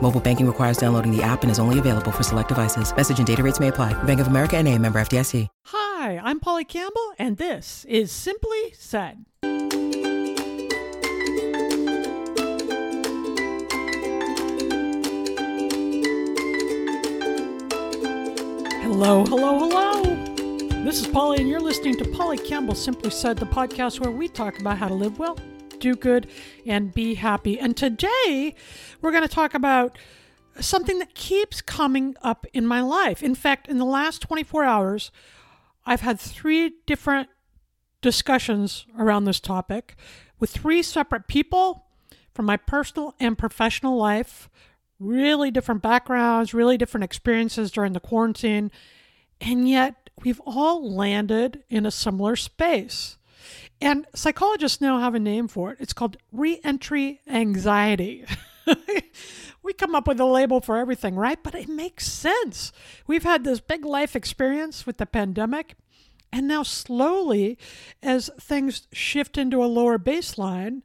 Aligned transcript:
Mobile 0.00 0.20
banking 0.20 0.46
requires 0.46 0.78
downloading 0.78 1.14
the 1.14 1.22
app 1.22 1.42
and 1.42 1.50
is 1.50 1.58
only 1.58 1.78
available 1.78 2.10
for 2.10 2.22
select 2.22 2.48
devices. 2.48 2.94
Message 2.96 3.18
and 3.18 3.26
data 3.26 3.42
rates 3.42 3.60
may 3.60 3.68
apply. 3.68 3.92
Bank 4.04 4.20
of 4.20 4.28
America 4.28 4.56
and 4.56 4.66
a 4.66 4.78
member 4.78 4.98
FDIC. 4.98 5.46
Hi, 5.66 6.20
I'm 6.22 6.40
Polly 6.40 6.64
Campbell, 6.64 7.12
and 7.18 7.36
this 7.36 7.84
is 7.86 8.12
Simply 8.12 8.72
Said. 8.72 9.24
Hello, 18.80 19.24
hello, 19.26 19.58
hello. 19.58 20.02
This 20.84 21.00
is 21.00 21.06
Polly, 21.08 21.38
and 21.40 21.48
you're 21.48 21.60
listening 21.60 21.96
to 21.98 22.04
Polly 22.04 22.38
Campbell 22.38 22.74
Simply 22.74 23.10
Said, 23.10 23.36
the 23.36 23.46
podcast 23.46 24.00
where 24.00 24.10
we 24.10 24.28
talk 24.28 24.58
about 24.60 24.78
how 24.78 24.88
to 24.88 24.94
live 24.94 25.18
well, 25.18 25.36
do 25.80 25.94
good, 25.94 26.28
and 26.66 26.92
be 26.92 27.14
happy. 27.14 27.58
And 27.58 27.76
today 27.76 28.54
we're 29.00 29.10
going 29.10 29.22
to 29.22 29.28
talk 29.28 29.54
about 29.54 29.98
something 30.60 30.98
that 30.98 31.14
keeps 31.14 31.60
coming 31.60 32.16
up 32.22 32.46
in 32.52 32.66
my 32.66 32.80
life. 32.80 33.22
In 33.22 33.34
fact, 33.34 33.68
in 33.68 33.78
the 33.78 33.84
last 33.84 34.22
24 34.22 34.64
hours, 34.64 35.10
I've 35.86 36.00
had 36.00 36.18
three 36.20 36.72
different 36.86 37.28
discussions 38.00 38.86
around 38.98 39.24
this 39.24 39.40
topic 39.40 39.96
with 40.38 40.50
three 40.50 40.82
separate 40.82 41.26
people 41.28 41.86
from 42.32 42.46
my 42.46 42.56
personal 42.56 43.14
and 43.18 43.36
professional 43.36 43.96
life 43.96 44.48
really 44.98 45.50
different 45.50 45.82
backgrounds, 45.82 46.52
really 46.52 46.76
different 46.76 47.04
experiences 47.04 47.70
during 47.70 47.92
the 47.92 48.00
quarantine, 48.00 48.70
and 49.40 49.68
yet 49.68 50.10
we've 50.22 50.40
all 50.44 50.92
landed 50.92 51.62
in 51.68 51.86
a 51.86 51.90
similar 51.90 52.36
space. 52.36 53.17
And 53.80 54.06
psychologists 54.14 54.80
now 54.80 54.98
have 54.98 55.14
a 55.14 55.20
name 55.20 55.48
for 55.48 55.72
it. 55.72 55.78
It's 55.80 55.92
called 55.92 56.16
reentry 56.32 57.20
anxiety. 57.28 58.24
we 59.62 59.72
come 59.72 59.94
up 59.94 60.08
with 60.08 60.18
a 60.18 60.24
label 60.24 60.60
for 60.60 60.76
everything, 60.76 61.14
right? 61.14 61.38
But 61.42 61.54
it 61.54 61.68
makes 61.68 62.06
sense. 62.10 62.72
We've 63.06 63.22
had 63.22 63.44
this 63.44 63.60
big 63.60 63.84
life 63.84 64.16
experience 64.16 64.84
with 64.84 64.98
the 64.98 65.06
pandemic. 65.06 65.76
And 66.32 66.46
now, 66.46 66.62
slowly, 66.62 67.56
as 68.02 68.30
things 68.38 68.86
shift 68.92 69.38
into 69.38 69.64
a 69.64 69.66
lower 69.66 69.98
baseline, 69.98 70.82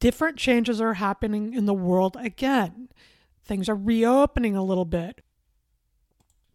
different 0.00 0.38
changes 0.38 0.80
are 0.80 0.94
happening 0.94 1.52
in 1.52 1.66
the 1.66 1.74
world 1.74 2.16
again. 2.18 2.88
Things 3.44 3.68
are 3.68 3.76
reopening 3.76 4.56
a 4.56 4.64
little 4.64 4.84
bit. 4.84 5.20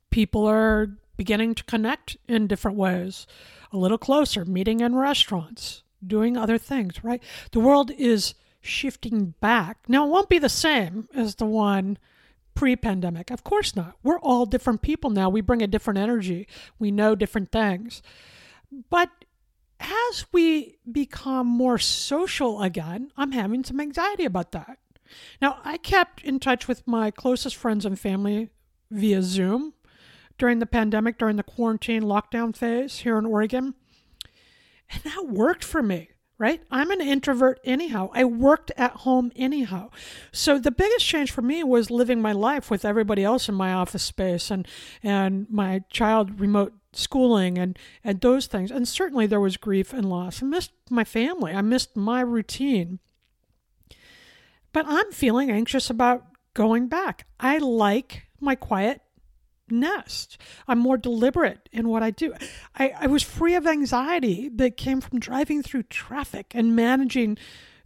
People 0.09 0.46
are 0.46 0.88
beginning 1.18 1.53
to 1.56 1.64
connect 1.66 2.18
in 2.28 2.47
different 2.47 2.78
ways, 2.78 3.28
a 3.72 3.78
little 3.78 3.98
closer, 3.98 4.46
meeting 4.46 4.82
in 4.82 4.96
restaurants, 4.96 5.84
doing 6.06 6.38
other 6.38 6.58
things, 6.58 7.04
right? 7.04 7.22
The 7.52 7.59
world 7.59 7.92
is 7.92 8.34
shifting 8.62 9.34
back. 9.40 9.78
Now, 9.88 10.06
it 10.06 10.09
won't 10.09 10.30
be 10.30 10.40
the 10.40 10.50
same 10.50 11.08
as 11.16 11.36
the 11.36 11.46
one 11.46 11.98
pre 12.54 12.76
pandemic. 12.76 13.32
Of 13.32 13.44
course 13.44 13.76
not. 13.76 13.96
We're 14.04 14.20
all 14.20 14.46
different 14.46 14.82
people 14.82 15.09
now. 15.09 15.30
We 15.30 15.42
bring 15.42 15.62
a 15.62 15.68
different 15.68 16.00
energy, 16.00 16.48
we 16.80 16.92
know 16.92 17.16
different 17.16 17.52
things. 17.52 18.02
But 18.90 19.09
as 19.80 20.26
we 20.32 20.78
become 20.90 21.48
more 21.48 21.78
social 21.78 22.62
again, 22.62 23.12
I'm 23.18 23.32
having 23.32 23.64
some 23.64 23.82
anxiety 23.82 24.26
about 24.26 24.52
that. 24.52 24.78
Now, 25.42 25.59
I 25.64 25.78
kept 25.78 26.24
in 26.24 26.40
touch 26.40 26.68
with 26.68 26.88
my 26.88 27.12
closest 27.12 27.56
friends 27.56 27.86
and 27.86 28.00
family 28.00 28.50
via 28.90 29.22
Zoom 29.22 29.74
during 30.41 30.57
the 30.57 30.66
pandemic, 30.66 31.19
during 31.19 31.35
the 31.35 31.44
quarantine 31.44 32.02
lockdown 32.02 32.56
phase 32.56 32.97
here 32.97 33.16
in 33.19 33.28
Oregon. 33.28 33.75
And 34.90 35.03
that 35.03 35.28
worked 35.28 35.63
for 35.63 35.84
me, 35.84 36.09
right? 36.40 36.63
I'm 36.72 36.90
an 36.90 37.00
introvert 37.00 37.59
anyhow. 37.63 38.09
I 38.12 38.25
worked 38.25 38.72
at 38.75 38.91
home 38.91 39.31
anyhow. 39.35 39.91
So 40.31 40.57
the 40.57 40.72
biggest 40.72 41.06
change 41.06 41.29
for 41.29 41.44
me 41.44 41.63
was 41.63 41.91
living 41.91 42.24
my 42.24 42.31
life 42.31 42.72
with 42.72 42.84
everybody 42.84 43.24
else 43.24 43.50
in 43.50 43.53
my 43.53 43.72
office 43.72 44.02
space 44.02 44.50
and 44.50 44.68
and 45.03 45.46
my 45.47 45.84
child 45.91 46.40
remote 46.40 46.73
schooling 46.91 47.59
and 47.59 47.78
and 48.03 48.19
those 48.19 48.47
things. 48.47 48.72
And 48.72 48.88
certainly 48.88 49.28
there 49.28 49.40
was 49.40 49.58
grief 49.58 49.94
and 49.94 50.09
loss. 50.09 50.41
I 50.41 50.47
missed 50.47 50.72
my 50.90 51.03
family. 51.03 51.53
I 51.53 51.62
missed 51.62 51.96
my 51.96 52.22
routine. 52.22 52.97
But 54.73 54.88
I'm 54.88 55.12
feeling 55.12 55.52
anxious 55.52 55.91
about 55.91 56.25
going 56.56 56.88
back. 56.88 57.28
I 57.40 57.59
like 57.59 58.23
my 58.40 58.56
quiet 58.56 59.02
nest. 59.72 60.38
I'm 60.68 60.80
more 60.80 60.98
deliberate 60.98 61.70
in 61.72 61.90
what 61.90 62.04
I 62.04 62.12
do. 62.12 62.34
I, 62.78 62.94
I 63.00 63.08
was 63.08 63.24
free 63.24 63.56
of 63.56 63.66
anxiety 63.66 64.50
that 64.50 64.78
came 64.78 65.02
from 65.02 65.20
driving 65.20 65.64
through 65.64 65.84
traffic 65.84 66.52
and 66.54 66.76
managing 66.76 67.38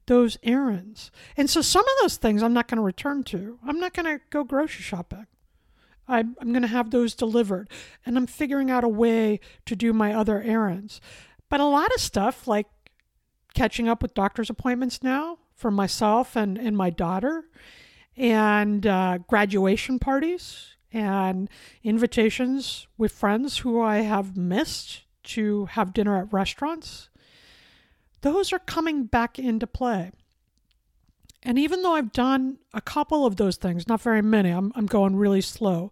those 0.07 0.37
errands. 0.43 1.11
And 1.35 1.49
so 1.49 1.61
some 1.61 1.83
of 1.83 2.01
those 2.01 2.17
things 2.17 2.43
I'm 2.43 2.53
not 2.53 2.67
going 2.67 2.77
to 2.77 2.83
return 2.83 3.23
to. 3.25 3.59
I'm 3.65 3.79
not 3.79 3.93
going 3.93 4.05
to 4.05 4.23
go 4.29 4.43
grocery 4.43 4.83
shopping. 4.83 5.27
I'm, 6.07 6.35
I'm 6.39 6.51
going 6.51 6.61
to 6.61 6.67
have 6.67 6.91
those 6.91 7.15
delivered. 7.15 7.69
And 8.05 8.17
I'm 8.17 8.27
figuring 8.27 8.69
out 8.69 8.83
a 8.83 8.89
way 8.89 9.39
to 9.65 9.75
do 9.75 9.93
my 9.93 10.13
other 10.13 10.41
errands. 10.41 11.01
But 11.49 11.59
a 11.59 11.65
lot 11.65 11.93
of 11.93 12.01
stuff, 12.01 12.47
like 12.47 12.67
catching 13.53 13.87
up 13.87 14.01
with 14.01 14.13
doctor's 14.13 14.49
appointments 14.49 15.01
now 15.01 15.39
for 15.55 15.71
myself 15.71 16.35
and, 16.35 16.57
and 16.57 16.75
my 16.77 16.89
daughter, 16.89 17.45
and 18.17 18.85
uh, 18.85 19.19
graduation 19.27 19.99
parties, 19.99 20.74
and 20.95 21.49
invitations 21.83 22.87
with 22.97 23.11
friends 23.11 23.59
who 23.59 23.81
I 23.81 23.97
have 23.97 24.37
missed 24.37 25.01
to 25.23 25.65
have 25.65 25.93
dinner 25.93 26.17
at 26.17 26.31
restaurants, 26.31 27.09
those 28.21 28.53
are 28.53 28.59
coming 28.59 29.03
back 29.03 29.37
into 29.37 29.67
play. 29.67 30.11
And 31.43 31.59
even 31.59 31.83
though 31.83 31.95
I've 31.95 32.13
done 32.13 32.57
a 32.73 32.81
couple 32.81 33.25
of 33.25 33.35
those 33.35 33.57
things, 33.57 33.87
not 33.87 34.01
very 34.01 34.21
many, 34.21 34.49
I'm, 34.49 34.71
I'm 34.73 34.85
going 34.85 35.17
really 35.17 35.41
slow, 35.41 35.91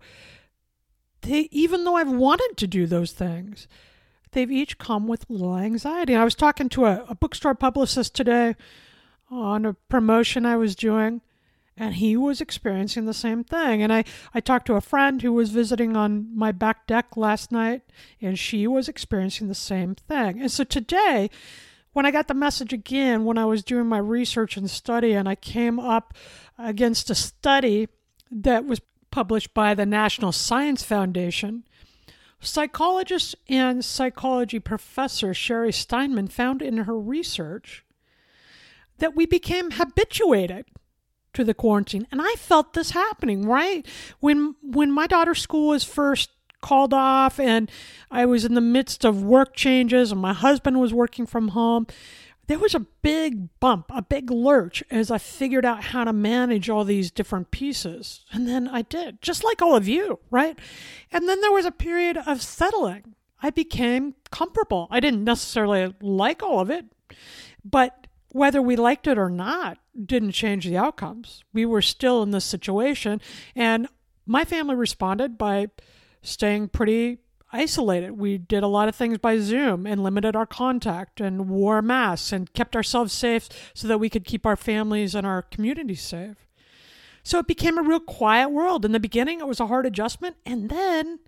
they, 1.22 1.50
even 1.52 1.84
though 1.84 1.96
I've 1.96 2.10
wanted 2.10 2.54
to 2.58 2.68
do 2.68 2.88
those 2.88 3.12
things, 3.12 3.68
they've 4.32 4.52
each 4.52 4.78
come 4.78 5.08
with 5.08 5.30
a 5.30 5.34
little 5.34 5.58
anxiety. 5.58 6.16
I 6.16 6.24
was 6.24 6.34
talking 6.34 6.70
to 6.70 6.86
a, 6.86 7.06
a 7.10 7.16
bookstore 7.16 7.56
publicist 7.56 8.16
today 8.16 8.56
on 9.30 9.66
a 9.66 9.74
promotion 9.74 10.46
I 10.46 10.56
was 10.56 10.76
doing, 10.76 11.22
and 11.78 11.96
he 11.96 12.16
was 12.16 12.40
experiencing 12.40 13.06
the 13.06 13.14
same 13.14 13.44
thing. 13.44 13.82
And 13.82 13.92
I, 13.92 14.04
I 14.34 14.40
talked 14.40 14.68
to 14.68 14.76
a 14.76 14.82
friend 14.82 15.22
who 15.22 15.34
was 15.34 15.50
visiting 15.50 15.96
on 15.96 16.28
my 16.36 16.52
back 16.52 16.86
deck 16.88 17.18
last 17.18 17.52
night, 17.52 17.82
and 18.22 18.38
she 18.38 18.68
was 18.68 18.88
experiencing 18.88 19.48
the 19.48 19.56
same 19.56 19.96
thing. 19.96 20.40
And 20.42 20.52
so 20.52 20.64
today, 20.64 21.30
when 21.94 22.06
I 22.06 22.12
got 22.12 22.28
the 22.28 22.34
message 22.34 22.74
again, 22.74 23.26
when 23.26 23.38
I 23.38 23.46
was 23.46 23.64
doing 23.64 23.88
my 23.88 23.98
research 23.98 24.58
and 24.58 24.70
study, 24.70 25.14
and 25.14 25.28
I 25.28 25.36
came 25.36 25.80
up 25.80 26.14
against 26.58 27.10
a 27.10 27.16
study 27.16 27.88
that 28.32 28.66
was 28.66 28.82
published 29.12 29.54
by 29.54 29.74
the 29.74 29.86
National 29.86 30.32
Science 30.32 30.84
Foundation, 30.84 31.64
psychologist 32.40 33.36
and 33.48 33.84
psychology 33.86 34.60
professor 34.60 35.34
Sherry 35.34 35.72
Steinman 35.72 36.28
found 36.28 36.62
in 36.62 36.78
her 36.78 37.00
research 37.00 37.86
that 38.98 39.16
we 39.16 39.26
became 39.26 39.72
habituated 39.72 40.66
to 41.34 41.44
the 41.44 41.54
quarantine. 41.54 42.08
And 42.12 42.22
I 42.22 42.34
felt 42.34 42.74
this 42.74 42.92
happening, 42.92 43.48
right? 43.48 43.86
When 44.20 44.56
when 44.62 44.92
my 44.92 45.08
daughter's 45.08 45.42
school 45.42 45.70
was 45.70 45.84
first 45.84 46.30
called 46.64 46.94
off 46.94 47.40
and 47.40 47.70
I 48.10 48.26
was 48.26 48.46
in 48.46 48.56
the 48.56 48.62
midst 48.62 49.06
of 49.06 49.22
work 49.24 49.54
changes 49.56 50.12
and 50.12 50.20
my 50.22 50.34
husband 50.34 50.80
was 50.80 50.94
working 50.94 51.28
from 51.28 51.50
home. 51.50 51.86
There 52.48 52.60
was 52.60 52.76
a 52.76 52.86
big 53.02 53.58
bump, 53.60 53.86
a 53.90 54.02
big 54.02 54.30
lurch 54.30 54.84
as 54.92 55.12
I 55.12 55.18
figured 55.18 55.66
out 55.66 55.84
how 55.84 56.04
to 56.04 56.12
manage 56.12 56.70
all 56.70 56.84
these 56.84 57.12
different 57.12 57.52
pieces. 57.52 58.26
And 58.32 58.48
then 58.48 58.68
I 58.68 58.82
did, 58.82 59.22
just 59.22 59.44
like 59.44 59.62
all 59.62 59.76
of 59.76 59.88
you, 59.88 60.20
right? 60.30 60.58
And 61.12 61.30
then 61.30 61.40
there 61.40 61.54
was 61.54 61.66
a 61.66 61.72
period 61.72 62.18
of 62.18 62.42
settling. 62.42 63.16
I 63.42 63.50
became 63.50 64.16
comfortable. 64.32 64.88
I 64.90 65.00
didn't 65.00 65.24
necessarily 65.24 65.94
like 66.02 66.44
all 66.44 66.60
of 66.60 66.70
it, 66.70 66.86
but 67.64 68.03
whether 68.34 68.62
we 68.62 68.76
liked 68.76 69.08
it 69.08 69.18
or 69.18 69.30
not 69.30 69.78
didn't 70.06 70.32
change 70.32 70.66
the 70.66 70.76
outcomes. 70.76 71.44
We 71.54 71.66
were 71.66 71.82
still 71.82 72.22
in 72.24 72.32
this 72.32 72.44
situation. 72.44 73.22
And 73.56 73.88
my 74.26 74.44
family 74.44 74.76
responded 74.76 75.38
by 75.38 75.68
staying 76.22 76.70
pretty 76.70 77.20
isolated. 77.52 78.14
We 78.14 78.40
did 78.40 78.64
a 78.64 78.68
lot 78.68 78.90
of 78.90 78.96
things 78.96 79.20
by 79.20 79.38
Zoom 79.38 79.86
and 79.86 80.04
limited 80.04 80.36
our 80.36 80.48
contact 80.48 81.22
and 81.22 81.48
wore 81.48 81.84
masks 81.84 82.32
and 82.32 82.52
kept 82.54 82.76
ourselves 82.76 83.14
safe 83.14 83.48
so 83.76 83.88
that 83.88 84.00
we 84.00 84.10
could 84.10 84.26
keep 84.26 84.46
our 84.46 84.56
families 84.56 85.14
and 85.14 85.28
our 85.28 85.44
communities 85.44 86.02
safe. 86.02 86.48
So 87.22 87.38
it 87.38 87.48
became 87.48 87.78
a 87.78 87.84
real 87.84 88.00
quiet 88.00 88.50
world. 88.50 88.84
In 88.84 88.92
the 88.92 89.00
beginning, 89.00 89.40
it 89.40 89.48
was 89.48 89.60
a 89.60 89.68
hard 89.68 89.86
adjustment, 89.86 90.36
and 90.46 90.70
then 90.70 91.20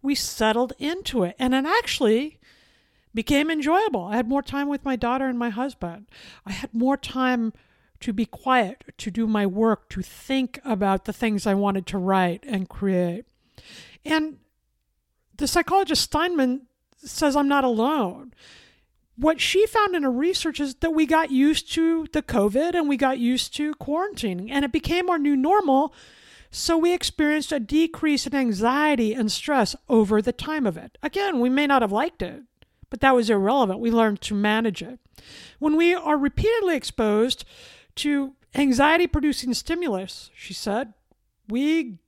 we 0.00 0.14
settled 0.14 0.72
into 0.78 1.22
it. 1.22 1.36
And 1.38 1.54
it 1.54 1.66
actually 1.66 2.40
became 3.14 3.50
enjoyable. 3.50 4.04
I 4.04 4.16
had 4.16 4.28
more 4.28 4.42
time 4.42 4.68
with 4.68 4.84
my 4.84 4.96
daughter 4.96 5.26
and 5.26 5.38
my 5.38 5.50
husband. 5.50 6.06
I 6.46 6.52
had 6.52 6.72
more 6.72 6.96
time 6.96 7.52
to 8.00 8.12
be 8.12 8.26
quiet, 8.26 8.84
to 8.98 9.10
do 9.10 9.26
my 9.26 9.46
work, 9.46 9.88
to 9.90 10.02
think 10.02 10.58
about 10.64 11.04
the 11.04 11.12
things 11.12 11.46
I 11.46 11.54
wanted 11.54 11.86
to 11.86 11.98
write 11.98 12.44
and 12.46 12.68
create. 12.68 13.24
And 14.04 14.38
the 15.36 15.46
psychologist 15.46 16.02
Steinman 16.02 16.62
says 16.96 17.36
I'm 17.36 17.48
not 17.48 17.64
alone. 17.64 18.34
What 19.16 19.40
she 19.40 19.66
found 19.66 19.94
in 19.94 20.02
her 20.02 20.10
research 20.10 20.58
is 20.58 20.74
that 20.76 20.92
we 20.92 21.06
got 21.06 21.30
used 21.30 21.72
to 21.74 22.06
the 22.12 22.22
COVID 22.22 22.74
and 22.74 22.88
we 22.88 22.96
got 22.96 23.18
used 23.18 23.54
to 23.56 23.74
quarantining, 23.74 24.50
and 24.50 24.64
it 24.64 24.72
became 24.72 25.10
our 25.10 25.18
new 25.18 25.36
normal. 25.36 25.94
So 26.50 26.76
we 26.76 26.92
experienced 26.92 27.52
a 27.52 27.60
decrease 27.60 28.26
in 28.26 28.34
anxiety 28.34 29.14
and 29.14 29.30
stress 29.30 29.76
over 29.88 30.20
the 30.20 30.32
time 30.32 30.66
of 30.66 30.76
it. 30.76 30.98
Again, 31.02 31.40
we 31.40 31.48
may 31.48 31.66
not 31.66 31.82
have 31.82 31.92
liked 31.92 32.20
it, 32.20 32.42
but 32.92 33.00
that 33.00 33.14
was 33.14 33.30
irrelevant. 33.30 33.80
We 33.80 33.90
learned 33.90 34.20
to 34.20 34.34
manage 34.34 34.82
it. 34.82 35.00
When 35.58 35.78
we 35.78 35.94
are 35.94 36.18
repeatedly 36.18 36.76
exposed 36.76 37.46
to 37.94 38.34
anxiety 38.54 39.06
producing 39.06 39.54
stimulus, 39.54 40.30
she 40.36 40.52
said, 40.52 40.92
we 41.48 42.00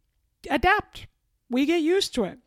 adapt, 0.50 1.06
we 1.48 1.64
get 1.64 1.80
used 1.80 2.14
to 2.16 2.24
it. 2.24 2.38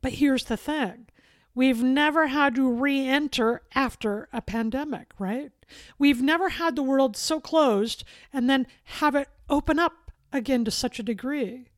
But 0.00 0.14
here's 0.14 0.44
the 0.44 0.56
thing 0.56 1.08
we've 1.54 1.82
never 1.82 2.28
had 2.28 2.54
to 2.54 2.72
re 2.72 3.06
enter 3.06 3.60
after 3.74 4.30
a 4.32 4.40
pandemic, 4.40 5.12
right? 5.18 5.52
We've 5.98 6.22
never 6.22 6.48
had 6.48 6.74
the 6.74 6.82
world 6.82 7.18
so 7.18 7.38
closed 7.38 8.02
and 8.32 8.48
then 8.48 8.66
have 8.84 9.14
it 9.14 9.28
open 9.50 9.78
up 9.78 10.10
again 10.32 10.64
to 10.64 10.70
such 10.70 10.98
a 10.98 11.02
degree. 11.02 11.68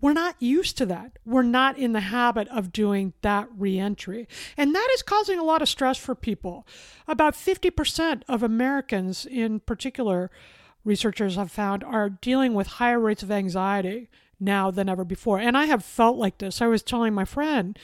We're 0.00 0.12
not 0.12 0.36
used 0.40 0.78
to 0.78 0.86
that. 0.86 1.18
We're 1.24 1.42
not 1.42 1.78
in 1.78 1.92
the 1.92 2.00
habit 2.00 2.48
of 2.48 2.72
doing 2.72 3.14
that 3.22 3.48
reentry. 3.56 4.28
And 4.56 4.74
that 4.74 4.88
is 4.94 5.02
causing 5.02 5.38
a 5.38 5.44
lot 5.44 5.62
of 5.62 5.68
stress 5.68 5.96
for 5.96 6.14
people. 6.14 6.66
About 7.06 7.34
50% 7.34 8.22
of 8.28 8.42
Americans, 8.42 9.26
in 9.26 9.60
particular, 9.60 10.30
researchers 10.84 11.36
have 11.36 11.50
found, 11.50 11.82
are 11.84 12.10
dealing 12.10 12.54
with 12.54 12.66
higher 12.66 13.00
rates 13.00 13.22
of 13.22 13.30
anxiety 13.30 14.08
now 14.40 14.70
than 14.70 14.88
ever 14.88 15.04
before. 15.04 15.38
And 15.38 15.56
I 15.56 15.64
have 15.64 15.84
felt 15.84 16.16
like 16.16 16.38
this. 16.38 16.62
I 16.62 16.66
was 16.66 16.82
telling 16.82 17.12
my 17.12 17.24
friend 17.24 17.78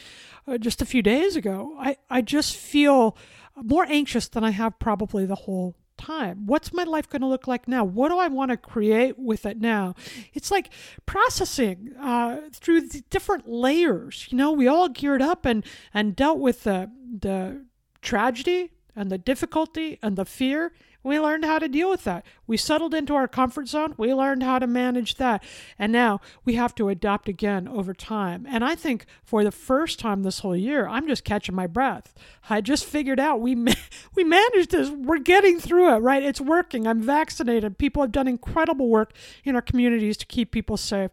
uh, 0.47 0.59
just 0.59 0.83
a 0.83 0.87
few 0.87 1.03
days 1.03 1.37
ago, 1.37 1.75
I, 1.79 1.97
I 2.09 2.23
just 2.23 2.57
feel 2.57 3.17
more 3.57 3.87
anxious 3.89 4.29
than 4.29 4.45
I 4.45 4.51
have 4.51 4.79
probably 4.79 5.27
the 5.27 5.35
whole 5.35 5.75
time? 6.05 6.47
What's 6.47 6.73
my 6.73 6.85
life 6.85 7.09
going 7.09 7.23
to 7.23 7.29
look 7.29 7.47
like 7.47 7.67
now? 7.67 7.85
What 7.85 8.11
do 8.11 8.19
I 8.19 8.29
want 8.29 8.51
to 8.51 8.57
create 8.57 9.19
with 9.19 9.47
it 9.47 9.61
now? 9.61 9.95
It's 10.33 10.51
like 10.51 10.71
processing 11.07 11.93
uh, 12.01 12.41
through 12.53 12.83
the 12.89 13.03
different 13.11 13.49
layers. 13.49 14.27
You 14.31 14.39
know, 14.39 14.53
we 14.53 14.67
all 14.67 14.89
geared 14.89 15.23
up 15.23 15.45
and 15.45 15.65
and 15.93 16.15
dealt 16.17 16.39
with 16.39 16.65
the 16.65 16.91
the 17.21 17.65
tragedy 18.03 18.71
and 18.95 19.11
the 19.11 19.19
difficulty 19.19 19.99
and 20.03 20.17
the 20.17 20.25
fear 20.25 20.73
we 21.05 21.21
learned 21.21 21.45
how 21.45 21.59
to 21.59 21.69
deal 21.69 21.91
with 21.91 22.05
that. 22.05 22.25
We 22.47 22.57
settled 22.57 22.95
into 22.95 23.15
our 23.15 23.29
comfort 23.29 23.69
zone. 23.69 23.95
We 23.99 24.15
learned 24.15 24.43
how 24.43 24.59
to 24.59 24.67
manage 24.67 25.17
that. 25.17 25.45
And 25.79 25.93
now 25.93 26.23
we 26.47 26.55
have 26.55 26.75
to 26.77 26.89
adapt 26.89 27.29
again 27.29 27.69
over 27.69 27.93
time. 27.93 28.47
And 28.49 28.65
I 28.65 28.75
think 28.75 29.05
for 29.23 29.45
the 29.45 29.53
first 29.53 29.99
time 29.99 30.23
this 30.23 30.39
whole 30.39 30.57
year, 30.57 30.89
I'm 30.89 31.07
just 31.07 31.23
catching 31.23 31.55
my 31.55 31.67
breath. 31.67 32.15
I 32.49 32.63
just 32.63 32.87
figured 32.87 33.21
out 33.21 33.43
we 33.43 33.55
we 34.15 34.25
managed 34.25 34.71
this. 34.71 34.91
We're 34.91 35.19
getting 35.19 35.61
through 35.61 35.95
it, 35.95 35.99
right? 35.99 36.23
It's 36.23 36.41
working. 36.41 36.87
I'm 36.87 37.03
vaccinated. 37.03 37.77
People 37.77 38.03
have 38.03 38.13
done 38.13 38.27
incredible 38.27 38.89
work 38.89 39.13
in 39.45 39.55
our 39.55 39.63
communities 39.63 40.17
to 40.17 40.27
keep 40.27 40.51
people 40.51 40.79
safe. 40.79 41.11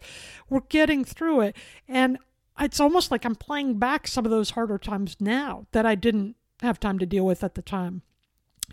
We're 0.50 0.62
getting 0.70 1.04
through 1.04 1.42
it. 1.42 1.58
And 1.90 2.18
it's 2.58 2.80
almost 2.80 3.12
like 3.12 3.26
I'm 3.26 3.36
playing 3.36 3.78
back 3.78 4.08
some 4.08 4.24
of 4.24 4.32
those 4.32 4.52
harder 4.52 4.78
times 4.78 5.18
now 5.20 5.68
that 5.74 5.86
I 5.86 5.96
didn't 5.96 6.38
have 6.62 6.80
time 6.80 6.98
to 7.00 7.06
deal 7.06 7.26
with 7.26 7.44
at 7.44 7.56
the 7.56 7.62
time. 7.62 8.04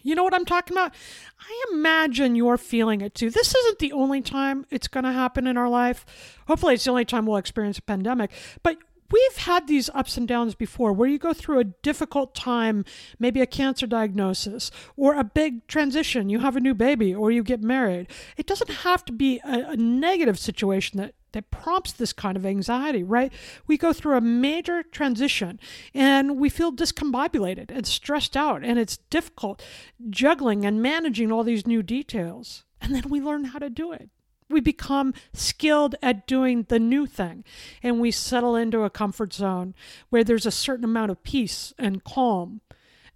You 0.02 0.14
know 0.14 0.24
what 0.24 0.34
I'm 0.34 0.44
talking 0.44 0.76
about? 0.76 0.94
I 1.40 1.64
imagine 1.72 2.36
you're 2.36 2.58
feeling 2.58 3.00
it 3.00 3.14
too. 3.14 3.30
This 3.30 3.54
isn't 3.54 3.78
the 3.78 3.92
only 3.92 4.20
time 4.20 4.66
it's 4.70 4.88
going 4.88 5.04
to 5.04 5.12
happen 5.12 5.46
in 5.46 5.56
our 5.56 5.68
life. 5.68 6.04
Hopefully, 6.46 6.74
it's 6.74 6.84
the 6.84 6.90
only 6.90 7.04
time 7.04 7.26
we'll 7.26 7.36
experience 7.36 7.78
a 7.78 7.82
pandemic. 7.82 8.30
But 8.62 8.78
we've 9.10 9.36
had 9.36 9.66
these 9.66 9.88
ups 9.94 10.16
and 10.16 10.28
downs 10.28 10.54
before 10.54 10.92
where 10.92 11.08
you 11.08 11.18
go 11.18 11.32
through 11.32 11.58
a 11.58 11.64
difficult 11.64 12.34
time, 12.34 12.84
maybe 13.18 13.40
a 13.40 13.46
cancer 13.46 13.86
diagnosis 13.86 14.70
or 14.96 15.14
a 15.14 15.24
big 15.24 15.66
transition. 15.66 16.28
You 16.28 16.40
have 16.40 16.56
a 16.56 16.60
new 16.60 16.74
baby 16.74 17.14
or 17.14 17.30
you 17.30 17.42
get 17.42 17.62
married. 17.62 18.08
It 18.36 18.46
doesn't 18.46 18.70
have 18.70 19.04
to 19.06 19.12
be 19.12 19.40
a, 19.44 19.70
a 19.70 19.76
negative 19.76 20.38
situation 20.38 20.98
that 20.98 21.14
that 21.32 21.50
prompts 21.50 21.92
this 21.92 22.12
kind 22.12 22.36
of 22.36 22.46
anxiety, 22.46 23.02
right? 23.02 23.32
We 23.66 23.76
go 23.76 23.92
through 23.92 24.16
a 24.16 24.20
major 24.20 24.82
transition 24.82 25.60
and 25.94 26.38
we 26.38 26.48
feel 26.48 26.72
discombobulated 26.72 27.70
and 27.70 27.86
stressed 27.86 28.36
out, 28.36 28.64
and 28.64 28.78
it's 28.78 28.96
difficult 28.96 29.62
juggling 30.10 30.64
and 30.64 30.82
managing 30.82 31.30
all 31.30 31.44
these 31.44 31.66
new 31.66 31.82
details. 31.82 32.64
And 32.80 32.94
then 32.94 33.08
we 33.08 33.20
learn 33.20 33.44
how 33.46 33.58
to 33.58 33.70
do 33.70 33.92
it. 33.92 34.10
We 34.50 34.60
become 34.60 35.12
skilled 35.34 35.96
at 36.02 36.26
doing 36.26 36.64
the 36.68 36.78
new 36.78 37.06
thing, 37.06 37.44
and 37.82 38.00
we 38.00 38.10
settle 38.10 38.56
into 38.56 38.82
a 38.82 38.90
comfort 38.90 39.34
zone 39.34 39.74
where 40.08 40.24
there's 40.24 40.46
a 40.46 40.50
certain 40.50 40.84
amount 40.84 41.10
of 41.10 41.22
peace 41.22 41.74
and 41.78 42.02
calm 42.02 42.62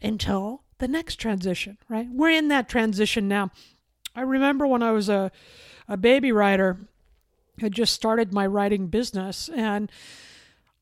until 0.03 0.65
the 0.79 0.88
next 0.88 1.17
transition, 1.17 1.79
right? 1.88 2.08
We're 2.11 2.37
in 2.37 2.49
that 2.49 2.69
transition 2.69 3.29
now. 3.29 3.50
I 4.15 4.23
remember 4.23 4.67
when 4.67 4.82
I 4.82 4.93
was 4.93 5.08
a, 5.08 5.32
a 5.88 5.97
baby 5.97 6.32
writer, 6.32 6.81
had 7.59 7.73
just 7.73 7.93
started 7.93 8.33
my 8.33 8.47
writing 8.47 8.89
business 8.89 9.49
and 9.55 9.91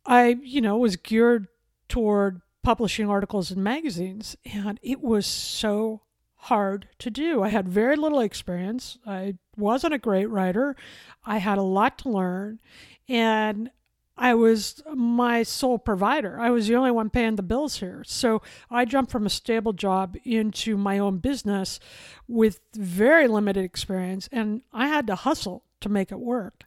I, 0.07 0.39
you 0.43 0.61
know, 0.61 0.79
was 0.79 0.97
geared 0.97 1.49
toward 1.89 2.41
publishing 2.63 3.09
articles 3.09 3.51
in 3.51 3.63
magazines 3.63 4.37
and 4.45 4.79
it 4.83 5.01
was 5.01 5.27
so 5.27 6.03
hard 6.37 6.89
to 6.99 7.11
do. 7.11 7.43
I 7.43 7.49
had 7.49 7.69
very 7.69 7.97
little 7.97 8.21
experience. 8.21 8.99
I 9.07 9.37
wasn't 9.57 9.95
a 9.95 9.99
great 9.99 10.27
writer. 10.27 10.75
I 11.25 11.39
had 11.39 11.59
a 11.59 11.63
lot 11.63 11.99
to 11.99 12.09
learn 12.09 12.61
and 13.09 13.71
I 14.17 14.35
was 14.35 14.83
my 14.95 15.43
sole 15.43 15.79
provider. 15.79 16.39
I 16.39 16.51
was 16.51 16.69
the 16.69 16.77
only 16.77 16.91
one 16.91 17.09
paying 17.09 17.37
the 17.37 17.43
bills 17.43 17.81
here. 17.81 18.05
So 18.07 18.43
I 18.71 18.85
jumped 18.85 19.11
from 19.11 19.25
a 19.25 19.31
stable 19.31 19.73
job 19.73 20.17
into 20.25 20.77
my 20.77 20.99
own 20.99 21.19
business 21.19 21.81
with 22.29 22.61
very 22.75 23.27
limited 23.27 23.65
experience 23.65 24.29
and 24.31 24.63
I 24.73 24.89
had 24.89 25.07
to 25.09 25.15
hustle 25.15 25.65
to 25.81 25.89
make 25.89 26.11
it 26.13 26.21
work. 26.21 26.65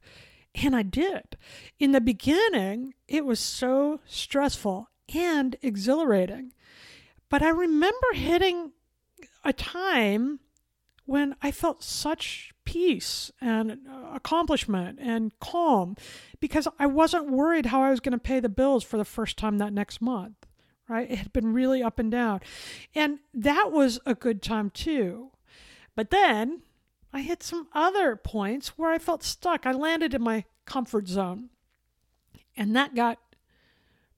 And 0.56 0.76
I 0.76 0.84
did. 0.84 1.38
In 1.80 1.94
the 1.94 2.02
beginning, 2.02 2.94
it 3.08 3.26
was 3.26 3.40
so 3.40 4.02
stressful 4.06 4.90
and 5.14 5.56
exhilarating. 5.62 6.54
But 7.30 7.42
I 7.42 7.50
remember 7.50 8.14
hitting 8.14 8.72
a 9.44 9.54
time 9.54 10.40
when 11.06 11.36
I 11.42 11.52
felt 11.52 11.84
such 11.84 12.54
peace 12.66 13.32
and 13.42 13.80
accomplishment 14.14 15.00
and 15.02 15.38
calm 15.40 15.96
because 16.40 16.68
I 16.80 16.86
wasn't 16.86 17.32
worried 17.32 17.68
how 17.68 17.82
I 17.82 17.90
was 17.90 18.00
going 18.00 18.14
to 18.14 18.20
pay 18.20 18.40
the 18.40 18.50
bills 18.50 18.84
for 18.84 18.98
the 18.98 19.06
first 19.06 19.38
time 19.38 19.58
that 19.58 19.74
next 19.74 20.02
month, 20.02 20.46
right? 20.88 21.10
It 21.10 21.18
had 21.18 21.34
been 21.34 21.52
really 21.52 21.84
up 21.84 22.00
and 22.00 22.12
down. 22.12 22.40
And 22.96 23.20
that 23.34 23.72
was 23.72 24.00
a 24.06 24.16
good 24.16 24.42
time 24.42 24.70
too. 24.70 25.32
But 25.96 26.10
then 26.10 26.62
I 27.14 27.22
hit 27.22 27.44
some 27.44 27.68
other 27.74 28.16
points 28.16 28.70
where 28.70 28.92
I 28.92 28.98
felt 28.98 29.24
stuck. 29.24 29.66
I 29.66 29.72
landed 29.72 30.14
in 30.14 30.22
my 30.24 30.46
comfort 30.66 31.08
zone. 31.08 31.50
And 32.58 32.76
that 32.76 32.96
got 32.96 33.20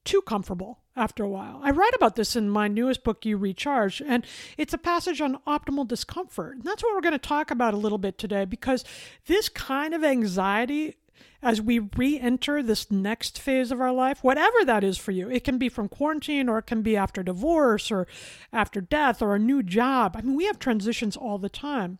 too 0.04 0.22
comfortable 0.22 0.78
after 0.94 1.22
a 1.22 1.28
while. 1.28 1.60
I 1.62 1.70
write 1.70 1.94
about 1.94 2.16
this 2.16 2.36
in 2.36 2.48
my 2.48 2.68
newest 2.68 3.04
book, 3.04 3.26
You 3.26 3.36
Recharge, 3.36 4.00
and 4.00 4.24
it's 4.56 4.72
a 4.72 4.78
passage 4.78 5.20
on 5.20 5.40
optimal 5.46 5.86
discomfort. 5.86 6.56
And 6.56 6.64
that's 6.64 6.82
what 6.82 6.94
we're 6.94 7.02
going 7.02 7.12
to 7.12 7.18
talk 7.18 7.50
about 7.50 7.74
a 7.74 7.78
little 7.78 7.98
bit 7.98 8.16
today 8.16 8.44
because 8.44 8.84
this 9.26 9.48
kind 9.48 9.92
of 9.92 10.02
anxiety 10.02 10.96
as 11.42 11.60
we 11.60 11.78
re 11.78 12.18
enter 12.18 12.62
this 12.62 12.90
next 12.90 13.38
phase 13.38 13.70
of 13.70 13.80
our 13.80 13.92
life, 13.92 14.24
whatever 14.24 14.64
that 14.64 14.84
is 14.84 14.98
for 14.98 15.12
you. 15.12 15.30
It 15.30 15.44
can 15.44 15.58
be 15.58 15.68
from 15.68 15.88
quarantine 15.88 16.48
or 16.48 16.58
it 16.58 16.66
can 16.66 16.82
be 16.82 16.96
after 16.96 17.22
divorce 17.22 17.90
or 17.90 18.06
after 18.52 18.80
death 18.80 19.22
or 19.22 19.34
a 19.34 19.38
new 19.38 19.62
job. 19.62 20.16
I 20.16 20.22
mean, 20.22 20.36
we 20.36 20.46
have 20.46 20.58
transitions 20.58 21.16
all 21.16 21.38
the 21.38 21.48
time. 21.48 21.98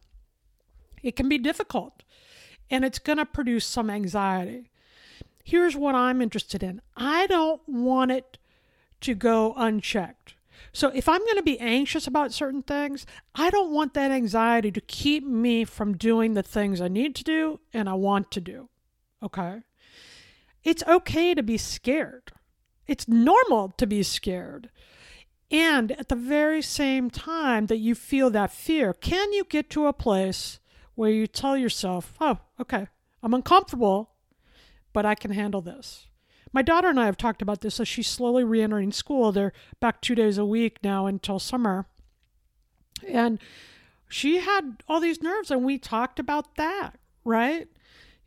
It 1.03 1.17
can 1.17 1.29
be 1.29 1.39
difficult 1.39 2.03
and 2.71 2.85
it's 2.85 2.99
going 2.99 3.19
to 3.19 3.27
produce 3.27 3.65
some 3.65 3.91
anxiety. 3.91 4.71
Here's 5.45 5.77
what 5.77 5.95
I'm 5.95 6.21
interested 6.21 6.63
in 6.63 6.81
I 6.97 7.27
don't 7.27 7.63
want 7.69 8.11
it 8.11 8.39
to 9.03 9.15
go 9.15 9.55
unchecked. 9.57 10.35
So 10.73 10.89
if 10.95 11.09
I'm 11.09 11.21
going 11.21 11.37
to 11.37 11.43
be 11.43 11.61
anxious 11.61 12.07
about 12.07 12.33
certain 12.33 12.63
things, 12.63 13.07
I 13.35 13.51
don't 13.51 13.73
want 13.73 13.95
that 13.95 14.11
anxiety 14.11 14.71
to 14.73 14.81
keep 14.81 15.25
me 15.25 15.65
from 15.65 15.97
doing 15.97 16.35
the 16.35 16.43
things 16.43 16.81
I 16.81 16.89
need 16.89 17.15
to 17.17 17.25
do 17.25 17.61
and 17.73 17.89
I 17.89 17.95
want 17.95 18.31
to 18.33 18.41
do. 18.41 18.69
Okay? 19.23 19.63
It's 20.65 20.83
okay 20.87 21.35
to 21.35 21.43
be 21.43 21.59
scared. 21.59 22.33
It's 22.87 23.09
normal 23.09 23.75
to 23.77 23.87
be 23.87 24.03
scared. 24.03 24.71
And 25.51 25.93
at 25.93 26.09
the 26.09 26.17
very 26.17 26.63
same 26.63 27.11
time 27.11 27.67
that 27.67 27.79
you 27.79 27.95
feel 27.95 28.31
that 28.31 28.51
fear, 28.51 28.93
can 28.93 29.33
you 29.33 29.45
get 29.45 29.71
to 29.71 29.87
a 29.87 29.93
place 29.93 30.59
where 30.97 31.11
you 31.11 31.29
tell 31.29 31.57
yourself, 31.57 32.15
oh, 32.21 32.39
okay, 32.61 32.89
I'm 33.23 33.35
uncomfortable, 33.35 34.11
but 34.93 35.07
I 35.07 35.15
can 35.15 35.31
handle 35.31 35.61
this? 35.61 36.09
My 36.53 36.63
daughter 36.63 36.89
and 36.89 36.99
I 36.99 37.07
have 37.07 37.19
talked 37.19 37.43
about 37.43 37.61
this 37.61 37.79
as 37.79 37.87
she's 37.87 38.09
slowly 38.09 38.43
re 38.43 38.63
entering 38.63 38.91
school. 38.91 39.31
They're 39.31 39.53
back 39.79 40.01
two 40.01 40.15
days 40.15 40.39
a 40.39 40.45
week 40.45 40.79
now 40.83 41.07
until 41.07 41.39
summer. 41.39 41.87
And 43.07 43.39
she 44.09 44.39
had 44.39 44.83
all 44.89 45.01
these 45.01 45.23
nerves, 45.23 45.51
and 45.51 45.65
we 45.65 45.79
talked 45.79 46.19
about 46.19 46.57
that, 46.57 46.99
right? 47.25 47.69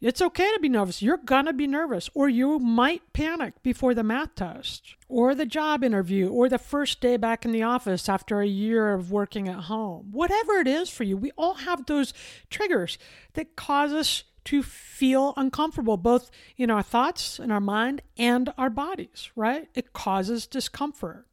It's 0.01 0.21
okay 0.21 0.49
to 0.53 0.59
be 0.61 0.69
nervous. 0.69 1.01
You're 1.01 1.17
going 1.17 1.45
to 1.45 1.53
be 1.53 1.67
nervous, 1.67 2.09
or 2.13 2.29
you 2.29 2.57
might 2.57 3.11
panic 3.11 3.61
before 3.63 3.93
the 3.93 4.03
math 4.03 4.35
test, 4.35 4.95
or 5.09 5.35
the 5.35 5.45
job 5.45 5.83
interview, 5.83 6.29
or 6.29 6.47
the 6.47 6.57
first 6.57 7.01
day 7.01 7.17
back 7.17 7.43
in 7.43 7.51
the 7.51 7.63
office 7.63 8.07
after 8.07 8.39
a 8.39 8.47
year 8.47 8.93
of 8.93 9.11
working 9.11 9.49
at 9.49 9.65
home. 9.65 10.07
Whatever 10.11 10.53
it 10.53 10.67
is 10.67 10.89
for 10.89 11.03
you, 11.03 11.17
we 11.17 11.31
all 11.37 11.55
have 11.55 11.85
those 11.85 12.13
triggers 12.49 12.97
that 13.33 13.57
cause 13.57 13.91
us 13.91 14.23
to 14.45 14.63
feel 14.63 15.33
uncomfortable, 15.35 15.97
both 15.97 16.31
in 16.55 16.71
our 16.71 16.81
thoughts, 16.81 17.37
in 17.37 17.51
our 17.51 17.59
mind, 17.59 18.01
and 18.17 18.53
our 18.57 18.69
bodies, 18.69 19.29
right? 19.35 19.67
It 19.75 19.91
causes 19.91 20.47
discomfort. 20.47 21.27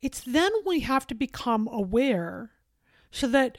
It's 0.00 0.22
then 0.22 0.50
we 0.64 0.80
have 0.80 1.06
to 1.08 1.14
become 1.14 1.68
aware 1.70 2.52
so 3.10 3.26
that 3.28 3.58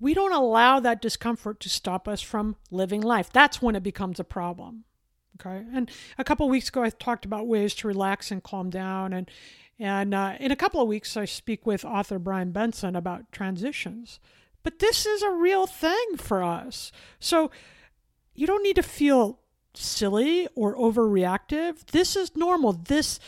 we 0.00 0.14
don't 0.14 0.32
allow 0.32 0.80
that 0.80 1.02
discomfort 1.02 1.60
to 1.60 1.68
stop 1.68 2.08
us 2.08 2.20
from 2.22 2.56
living 2.70 3.02
life. 3.02 3.30
That's 3.30 3.60
when 3.60 3.76
it 3.76 3.82
becomes 3.82 4.18
a 4.18 4.24
problem. 4.24 4.84
Okay. 5.40 5.64
And 5.72 5.90
a 6.18 6.24
couple 6.24 6.48
weeks 6.48 6.68
ago, 6.68 6.82
I 6.82 6.90
talked 6.90 7.24
about 7.24 7.46
ways 7.46 7.74
to 7.76 7.88
relax 7.88 8.30
and 8.30 8.42
calm 8.42 8.70
down. 8.70 9.12
And, 9.12 9.30
and 9.78 10.12
uh, 10.14 10.34
in 10.40 10.50
a 10.50 10.56
couple 10.56 10.80
of 10.80 10.88
weeks, 10.88 11.16
I 11.16 11.24
speak 11.24 11.66
with 11.66 11.84
author 11.84 12.18
Brian 12.18 12.52
Benson 12.52 12.96
about 12.96 13.30
transitions. 13.32 14.20
But 14.62 14.78
this 14.78 15.06
is 15.06 15.22
a 15.22 15.30
real 15.30 15.66
thing 15.66 16.16
for 16.16 16.42
us. 16.42 16.92
So 17.18 17.50
you 18.34 18.46
don't 18.46 18.62
need 18.62 18.76
to 18.76 18.82
feel 18.82 19.40
silly 19.74 20.48
or 20.54 20.76
overreactive. 20.76 21.86
This 21.86 22.16
is 22.16 22.36
normal. 22.36 22.72
This 22.72 23.20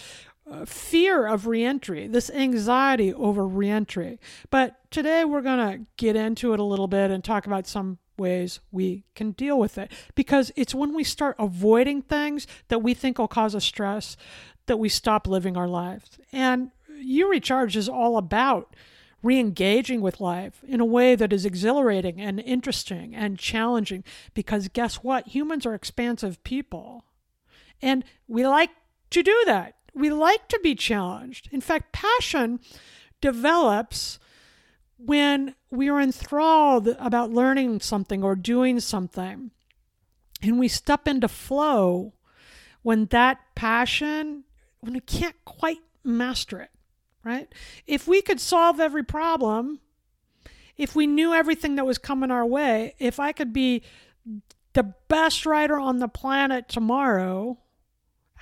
Uh, 0.51 0.65
fear 0.65 1.27
of 1.27 1.47
reentry, 1.47 2.09
this 2.09 2.29
anxiety 2.31 3.15
over 3.15 3.47
reentry. 3.47 4.19
But 4.51 4.77
today 4.91 5.25
we're 5.25 5.41
going 5.41 5.59
to 5.59 5.87
get 5.97 6.17
into 6.17 6.53
it 6.53 6.59
a 6.59 6.65
little 6.65 6.89
bit 6.89 7.13
and 7.13 7.23
talk 7.23 7.47
about 7.47 7.69
some 7.69 7.99
ways 8.19 8.61
we 8.71 9.05
can 9.15 9.33
deal 9.33 9.59
with 9.59 9.79
it 9.79 9.93
because 10.15 10.51
it's 10.57 10.75
when 10.75 10.95
we 10.95 11.05
start 11.05 11.37
avoiding 11.39 12.03
things 12.03 12.47
that 12.69 12.81
we 12.83 12.93
think 12.93 13.19
will 13.19 13.29
cause 13.29 13.55
us 13.55 13.65
stress 13.65 14.17
that 14.67 14.79
we 14.79 14.89
stop 14.89 15.27
living 15.27 15.57
our 15.57 15.69
lives. 15.69 16.19
And 16.33 16.73
You 16.99 17.31
Recharge 17.31 17.77
is 17.77 17.89
all 17.89 18.17
about 18.17 18.75
re 19.23 19.39
engaging 19.39 20.01
with 20.01 20.21
life 20.21 20.63
in 20.67 20.81
a 20.81 20.85
way 20.85 21.15
that 21.15 21.33
is 21.33 21.45
exhilarating 21.45 22.21
and 22.21 22.41
interesting 22.41 23.15
and 23.15 23.39
challenging 23.39 24.03
because 24.35 24.69
guess 24.69 24.97
what? 24.97 25.29
Humans 25.29 25.65
are 25.67 25.75
expansive 25.75 26.43
people. 26.43 27.05
And 27.81 28.05
we 28.27 28.47
like 28.47 28.71
to 29.11 29.23
do 29.23 29.43
that. 29.47 29.77
We 29.95 30.11
like 30.11 30.49
to 30.49 30.61
be 30.63 30.75
challenged. 30.75 31.49
In 31.53 31.61
fact, 31.61 31.93
passion 31.93 32.61
develops 33.21 34.19
when 34.97 35.55
we 35.71 35.89
are 35.89 36.01
enthralled 36.01 36.89
about 36.89 37.33
learning 37.33 37.81
something 37.81 38.23
or 38.23 38.37
doing 38.37 38.81
something. 38.81 39.51
And 40.41 40.59
we 40.59 40.69
step 40.69 41.07
into 41.07 41.29
flow 41.29 42.15
when 42.83 43.07
that 43.07 43.39
passion, 43.55 44.45
when 44.81 44.95
we 44.95 45.01
can't 45.01 45.37
quite 45.45 45.81
master 46.05 46.61
it, 46.61 46.71
right? 47.25 47.53
If 47.87 48.09
we 48.09 48.23
could 48.23 48.41
solve 48.41 48.81
every 48.81 49.05
problem, 49.05 49.81
if 50.77 50.97
we 50.97 51.07
knew 51.07 51.33
everything 51.33 51.77
that 51.77 51.87
was 51.87 51.99
coming 51.99 52.31
our 52.31 52.47
way, 52.47 52.95
if 52.99 53.21
I 53.21 53.33
could 53.33 53.53
be 53.53 53.83
the 54.73 54.95
best 55.09 55.47
writer 55.47 55.79
on 55.79 55.99
the 55.99 56.09
planet 56.09 56.69
tomorrow, 56.69 57.59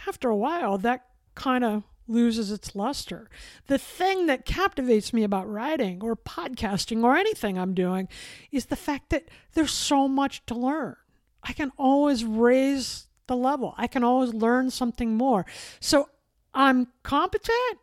after 0.07 0.31
a 0.31 0.37
while, 0.37 0.79
that 0.79 1.05
kind 1.35 1.65
of 1.65 1.85
loses 2.11 2.51
its 2.51 2.75
luster. 2.75 3.31
The 3.69 3.79
thing 3.79 4.27
that 4.27 4.45
captivates 4.45 5.13
me 5.13 5.23
about 5.23 5.49
writing 5.49 6.03
or 6.03 6.17
podcasting 6.17 7.05
or 7.05 7.17
anything 7.17 7.57
I'm 7.57 7.75
doing 7.75 8.09
is 8.51 8.67
the 8.67 8.77
fact 8.77 9.11
that 9.11 9.29
there's 9.55 9.71
so 9.71 10.09
much 10.09 10.45
to 10.47 10.55
learn. 10.55 10.97
I 11.43 11.53
can 11.53 11.73
always 11.79 12.25
raise 12.25 13.07
the 13.27 13.37
level, 13.37 13.75
I 13.79 13.87
can 13.87 14.03
always 14.03 14.35
learn 14.35 14.71
something 14.71 15.15
more. 15.15 15.47
So 15.79 16.09
I'm 16.53 16.89
competent, 17.05 17.79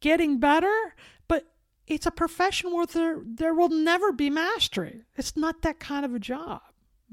getting 0.00 0.38
better, 0.38 0.94
but 1.26 1.44
it's 1.88 2.06
a 2.06 2.12
profession 2.12 2.72
where 2.72 2.86
there, 2.86 3.18
there 3.24 3.52
will 3.52 3.68
never 3.68 4.12
be 4.12 4.30
mastery. 4.30 5.02
It's 5.16 5.36
not 5.36 5.62
that 5.62 5.80
kind 5.80 6.04
of 6.04 6.14
a 6.14 6.20
job. 6.20 6.60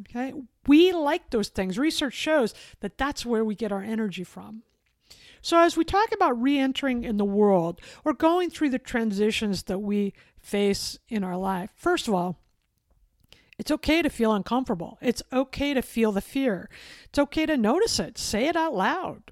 Okay. 0.01 0.33
We 0.67 0.91
like 0.91 1.31
those 1.31 1.49
things. 1.49 1.79
Research 1.79 2.13
shows 2.13 2.53
that 2.79 2.97
that's 2.97 3.25
where 3.25 3.43
we 3.43 3.55
get 3.55 3.71
our 3.71 3.81
energy 3.81 4.23
from. 4.23 4.61
So, 5.41 5.59
as 5.59 5.75
we 5.75 5.83
talk 5.83 6.11
about 6.11 6.41
re 6.41 6.57
entering 6.57 7.03
in 7.03 7.17
the 7.17 7.25
world 7.25 7.81
or 8.05 8.13
going 8.13 8.49
through 8.49 8.69
the 8.69 8.79
transitions 8.79 9.63
that 9.63 9.79
we 9.79 10.13
face 10.39 10.99
in 11.09 11.23
our 11.23 11.37
life, 11.37 11.71
first 11.75 12.07
of 12.07 12.13
all, 12.13 12.37
it's 13.57 13.71
okay 13.71 14.01
to 14.01 14.09
feel 14.09 14.33
uncomfortable. 14.33 14.97
It's 15.01 15.21
okay 15.31 15.73
to 15.73 15.81
feel 15.81 16.11
the 16.11 16.21
fear. 16.21 16.69
It's 17.05 17.19
okay 17.19 17.45
to 17.45 17.57
notice 17.57 17.99
it. 17.99 18.17
Say 18.17 18.47
it 18.47 18.55
out 18.55 18.73
loud. 18.73 19.31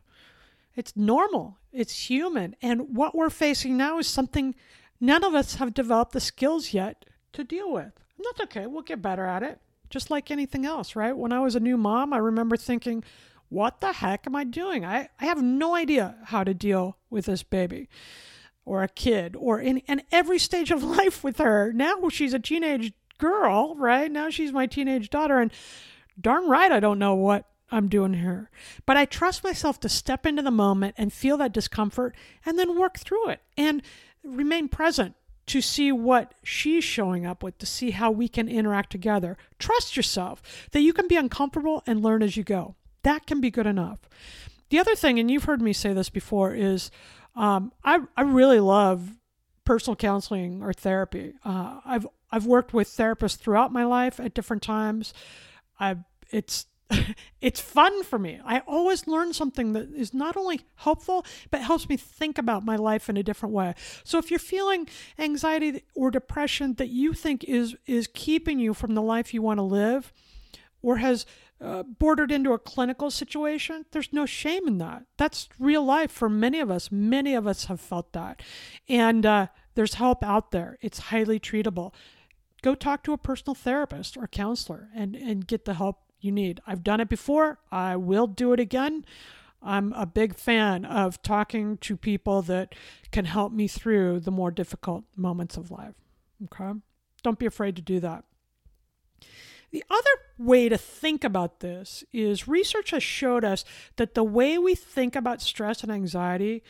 It's 0.76 0.96
normal. 0.96 1.58
It's 1.72 2.10
human. 2.10 2.56
And 2.62 2.96
what 2.96 3.16
we're 3.16 3.30
facing 3.30 3.76
now 3.76 4.00
is 4.00 4.08
something 4.08 4.56
none 5.00 5.24
of 5.24 5.34
us 5.34 5.56
have 5.56 5.74
developed 5.74 6.12
the 6.12 6.20
skills 6.20 6.74
yet 6.74 7.06
to 7.34 7.44
deal 7.44 7.72
with. 7.72 8.00
And 8.18 8.26
that's 8.26 8.42
okay. 8.42 8.68
We'll 8.68 8.84
get 8.84 9.02
better 9.02 9.26
at 9.26 9.44
it, 9.44 9.60
just 9.90 10.12
like 10.12 10.30
anything 10.30 10.66
else, 10.66 10.96
right? 10.96 11.18
When 11.18 11.34
I 11.34 11.40
was 11.40 11.56
a 11.56 11.60
new 11.60 11.78
mom, 11.78 12.14
I 12.14 12.18
remember 12.18 12.56
thinking, 12.56 13.04
what 13.50 13.82
the 13.82 13.94
heck 13.94 14.26
am 14.28 14.36
I 14.36 14.44
doing? 14.44 14.86
I, 14.86 15.10
I 15.20 15.26
have 15.26 15.42
no 15.42 15.76
idea 15.76 16.16
how 16.26 16.44
to 16.44 16.54
deal 16.54 16.98
with 17.10 17.26
this 17.26 17.44
baby 17.44 17.90
or 18.66 18.84
a 18.84 18.88
kid 18.88 19.36
or 19.36 19.60
in, 19.60 19.78
in 19.80 20.04
every 20.12 20.40
stage 20.40 20.72
of 20.72 20.84
life 20.98 21.24
with 21.24 21.38
her. 21.40 21.74
Now 21.74 22.10
she's 22.10 22.34
a 22.34 22.40
teenage 22.40 22.94
girl, 23.18 23.76
right? 23.76 24.12
Now 24.12 24.30
she's 24.30 24.52
my 24.52 24.68
teenage 24.68 25.10
daughter. 25.10 25.40
And 25.40 25.52
darn 26.20 26.48
right, 26.48 26.72
I 26.72 26.80
don't 26.80 27.00
know 27.00 27.16
what 27.16 27.46
I'm 27.72 27.88
doing 27.88 28.14
here. 28.14 28.50
But 28.86 28.98
I 28.98 29.06
trust 29.06 29.44
myself 29.44 29.80
to 29.82 29.90
step 29.90 30.26
into 30.26 30.42
the 30.42 30.52
moment 30.52 30.96
and 30.98 31.12
feel 31.12 31.38
that 31.38 31.52
discomfort 31.52 32.16
and 32.46 32.58
then 32.58 32.80
work 32.80 32.98
through 33.00 33.30
it 33.30 33.42
and 33.58 33.82
remain 34.24 34.68
present 34.68 35.16
to 35.48 35.62
see 35.62 35.92
what 35.92 36.36
she's 36.44 36.84
showing 36.84 37.26
up 37.26 37.42
with, 37.42 37.58
to 37.58 37.66
see 37.66 37.90
how 37.92 38.12
we 38.12 38.28
can 38.28 38.48
interact 38.48 38.92
together. 38.92 39.36
Trust 39.58 39.98
yourself 39.98 40.70
that 40.72 40.82
you 40.82 40.94
can 40.94 41.08
be 41.08 41.16
uncomfortable 41.16 41.82
and 41.88 42.04
learn 42.04 42.22
as 42.22 42.38
you 42.38 42.44
go. 42.44 42.76
That 43.04 43.26
can 43.26 43.42
be 43.42 43.52
good 43.52 43.68
enough. 43.68 44.00
The 44.70 44.80
other 44.80 44.96
thing, 44.96 45.20
and 45.20 45.30
you've 45.32 45.46
heard 45.46 45.62
me 45.62 45.74
say 45.74 45.94
this 45.94 46.10
before, 46.10 46.54
is 46.54 46.92
um, 47.36 47.72
I, 47.84 48.00
I 48.16 48.22
really 48.22 48.60
love 48.60 49.18
personal 49.66 49.96
counseling 49.96 50.64
or 50.64 50.74
therapy. 50.74 51.34
Uh, 51.44 51.80
I've 51.86 52.08
I've 52.32 52.46
worked 52.46 52.74
with 52.74 52.88
therapists 52.88 53.38
throughout 53.38 53.72
my 53.72 53.84
life 53.86 54.20
at 54.20 54.34
different 54.34 54.62
times. 54.62 55.14
I 55.80 55.98
it's 56.32 56.66
it's 57.42 57.60
fun 57.60 58.04
for 58.04 58.18
me. 58.18 58.40
I 58.44 58.60
always 58.62 59.08
learn 59.08 59.34
something 59.34 59.74
that 59.74 59.94
is 59.94 60.14
not 60.14 60.36
only 60.36 60.62
helpful, 60.76 61.26
but 61.52 61.62
helps 61.62 61.88
me 61.88 61.98
think 61.98 62.38
about 62.38 62.66
my 62.66 62.76
life 62.76 63.10
in 63.10 63.18
a 63.18 63.24
different 63.24 63.54
way. 63.54 63.76
So 64.04 64.18
if 64.18 64.32
you're 64.32 64.40
feeling 64.40 64.88
anxiety 65.18 65.84
or 65.96 66.10
depression 66.10 66.74
that 66.76 66.90
you 66.90 67.14
think 67.14 67.44
is 67.44 67.76
is 67.86 68.08
keeping 68.14 68.60
you 68.60 68.74
from 68.74 68.96
the 68.96 69.02
life 69.02 69.34
you 69.34 69.42
want 69.42 69.60
to 69.60 69.64
live, 69.64 70.12
or 70.82 70.98
has 70.98 71.26
uh, 71.62 71.84
bordered 71.84 72.32
into 72.32 72.54
a 72.54 72.60
clinical 72.60 73.12
situation, 73.12 73.86
there's 73.92 74.14
no 74.14 74.26
shame 74.26 74.68
in 74.68 74.78
that. 74.78 75.04
That's 75.18 75.50
real 75.60 75.84
life 75.84 76.12
for 76.12 76.30
many 76.30 76.60
of 76.60 76.72
us. 76.72 76.92
Many 76.92 77.36
of 77.36 77.46
us 77.46 77.66
have 77.66 77.82
felt 77.82 78.14
that. 78.14 78.42
And 78.88 79.26
uh, 79.26 79.48
there's 79.76 79.96
help 79.96 80.24
out 80.24 80.52
there, 80.52 80.78
it's 80.82 81.00
highly 81.00 81.40
treatable. 81.40 81.94
Go 82.62 82.76
talk 82.76 83.04
to 83.04 83.14
a 83.14 83.18
personal 83.18 83.56
therapist 83.56 84.18
or 84.18 84.28
counselor 84.28 84.90
and, 84.94 85.16
and 85.16 85.48
get 85.48 85.66
the 85.66 85.76
help 85.76 86.00
you 86.20 86.32
need. 86.32 86.60
I've 86.68 86.84
done 86.84 87.00
it 87.00 87.10
before, 87.10 87.60
I 87.72 87.96
will 87.96 88.28
do 88.28 88.52
it 88.54 88.60
again. 88.60 89.06
I'm 89.62 89.92
a 89.94 90.06
big 90.06 90.36
fan 90.36 90.86
of 90.86 91.22
talking 91.22 91.78
to 91.80 91.98
people 91.98 92.42
that 92.44 92.76
can 93.12 93.26
help 93.26 93.52
me 93.52 93.68
through 93.68 94.22
the 94.22 94.32
more 94.32 94.52
difficult 94.52 95.04
moments 95.16 95.58
of 95.58 95.70
life. 95.70 95.96
Okay? 96.46 96.80
Don't 97.24 97.40
be 97.40 97.46
afraid 97.46 97.76
to 97.76 97.82
do 97.82 98.00
that. 98.00 98.24
The 99.72 99.84
other 99.90 100.10
way 100.38 100.70
to 100.70 100.78
think 100.78 101.24
about 101.24 101.60
this 101.60 102.04
is 102.12 102.48
research 102.48 102.92
has 102.92 103.04
showed 103.04 103.44
us 103.44 103.64
that 103.98 104.16
the 104.16 104.24
way 104.24 104.58
we 104.58 104.76
think 104.76 105.16
about 105.16 105.42
stress 105.42 105.84
and 105.84 105.92
anxiety 105.92 106.64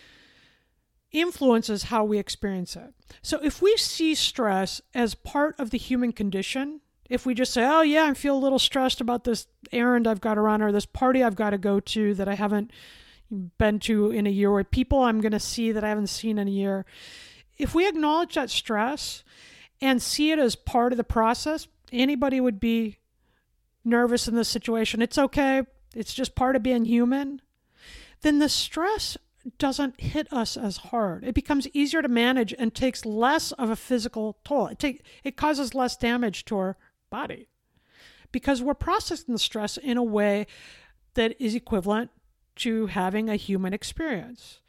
influences 1.12 1.84
how 1.84 2.04
we 2.04 2.20
experience 2.20 2.76
it. 2.76 2.94
So 3.22 3.40
if 3.44 3.62
we 3.62 3.76
see 3.78 4.16
stress 4.16 4.82
as 4.94 5.16
part 5.16 5.56
of 5.60 5.70
the 5.72 5.78
human 5.78 6.12
condition, 6.12 6.82
if 7.10 7.26
we 7.26 7.34
just 7.34 7.54
say, 7.54 7.66
oh, 7.66 7.82
yeah, 7.82 8.06
I 8.06 8.14
feel 8.14 8.36
a 8.36 8.38
little 8.38 8.60
stressed 8.60 9.02
about 9.02 9.24
this 9.24 9.48
errand 9.72 10.08
I've 10.08 10.22
got 10.22 10.36
to 10.36 10.42
run 10.42 10.62
or 10.62 10.72
this 10.72 10.86
party 10.86 11.24
I've 11.24 11.36
got 11.36 11.52
to 11.52 11.58
go 11.58 11.80
to 11.80 12.14
that 12.16 12.28
I 12.28 12.36
haven't 12.36 12.72
been 13.58 13.80
to 13.80 14.12
in 14.12 14.28
a 14.28 14.32
year 14.32 14.52
or 14.52 14.64
people 14.64 15.02
I'm 15.02 15.22
going 15.22 15.32
to 15.32 15.40
see 15.40 15.72
that 15.72 15.84
I 15.84 15.90
haven't 15.90 16.08
seen 16.08 16.38
in 16.38 16.48
a 16.48 16.52
year, 16.52 16.86
if 17.58 17.74
we 17.74 17.88
acknowledge 17.88 18.36
that 18.36 18.50
stress 18.50 19.24
and 19.82 20.02
see 20.02 20.32
it 20.32 20.40
as 20.40 20.56
part 20.56 20.94
of 20.94 20.98
the 20.98 21.04
process, 21.04 21.68
anybody 21.92 22.40
would 22.40 22.60
be 22.60 22.98
nervous 23.84 24.28
in 24.28 24.36
this 24.36 24.50
situation. 24.50 25.02
It's 25.02 25.18
okay, 25.18 25.64
it's 25.96 26.14
just 26.14 26.36
part 26.36 26.56
of 26.56 26.64
being 26.64 26.86
human. 26.86 27.42
Then 28.22 28.40
the 28.40 28.50
stress 28.50 29.18
doesn't 29.58 30.02
hit 30.02 30.32
us 30.32 30.58
as 30.58 30.78
hard. 30.78 31.24
It 31.24 31.34
becomes 31.34 31.68
easier 31.74 32.02
to 32.02 32.08
manage 32.08 32.54
and 32.58 32.74
takes 32.74 33.06
less 33.06 33.52
of 33.54 33.70
a 33.70 33.76
physical 33.76 34.38
toll. 34.44 34.68
It 34.68 34.80
take 34.80 35.04
it 35.24 35.38
causes 35.38 35.74
less 35.74 35.96
damage 35.96 36.46
to 36.46 36.58
our 36.58 36.78
body 37.10 37.48
because 38.32 38.62
we're 38.62 38.74
processing 38.74 39.34
the 39.34 39.40
stress 39.40 39.78
in 39.78 39.98
a 39.98 40.04
way 40.04 40.46
that 41.16 41.36
is 41.40 41.56
equivalent 41.56 42.12
to 42.60 42.88
having 42.88 43.30
a 43.30 43.36
human 43.36 43.74
experience. 43.74 44.60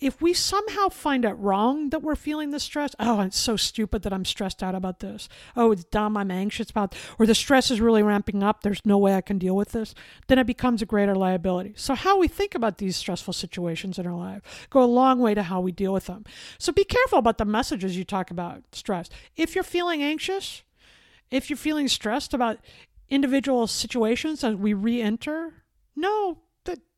If 0.00 0.20
we 0.20 0.34
somehow 0.34 0.88
find 0.88 1.24
it 1.24 1.32
wrong 1.34 1.90
that 1.90 2.02
we're 2.02 2.16
feeling 2.16 2.50
the 2.50 2.60
stress, 2.60 2.94
oh, 2.98 3.20
it's 3.20 3.38
so 3.38 3.56
stupid 3.56 4.02
that 4.02 4.12
I'm 4.12 4.24
stressed 4.24 4.62
out 4.62 4.74
about 4.74 5.00
this. 5.00 5.28
Oh, 5.56 5.72
it's 5.72 5.84
dumb, 5.84 6.16
I'm 6.16 6.30
anxious 6.30 6.70
about, 6.70 6.94
or 7.18 7.26
the 7.26 7.34
stress 7.34 7.70
is 7.70 7.80
really 7.80 8.02
ramping 8.02 8.42
up, 8.42 8.62
there's 8.62 8.84
no 8.84 8.98
way 8.98 9.14
I 9.14 9.20
can 9.20 9.38
deal 9.38 9.56
with 9.56 9.72
this, 9.72 9.94
then 10.26 10.38
it 10.38 10.46
becomes 10.46 10.82
a 10.82 10.86
greater 10.86 11.14
liability. 11.14 11.74
So, 11.76 11.94
how 11.94 12.18
we 12.18 12.28
think 12.28 12.54
about 12.54 12.78
these 12.78 12.96
stressful 12.96 13.32
situations 13.32 13.98
in 13.98 14.06
our 14.06 14.16
life 14.16 14.66
go 14.70 14.82
a 14.82 14.84
long 14.84 15.20
way 15.20 15.34
to 15.34 15.44
how 15.44 15.60
we 15.60 15.72
deal 15.72 15.92
with 15.92 16.06
them. 16.06 16.24
So, 16.58 16.72
be 16.72 16.84
careful 16.84 17.18
about 17.18 17.38
the 17.38 17.44
messages 17.44 17.96
you 17.96 18.04
talk 18.04 18.30
about 18.30 18.62
stress. 18.72 19.08
If 19.36 19.54
you're 19.54 19.64
feeling 19.64 20.02
anxious, 20.02 20.62
if 21.30 21.48
you're 21.48 21.56
feeling 21.56 21.88
stressed 21.88 22.34
about 22.34 22.58
individual 23.08 23.66
situations 23.66 24.42
as 24.44 24.56
we 24.56 24.74
re 24.74 25.00
enter, 25.00 25.64
no, 25.96 26.38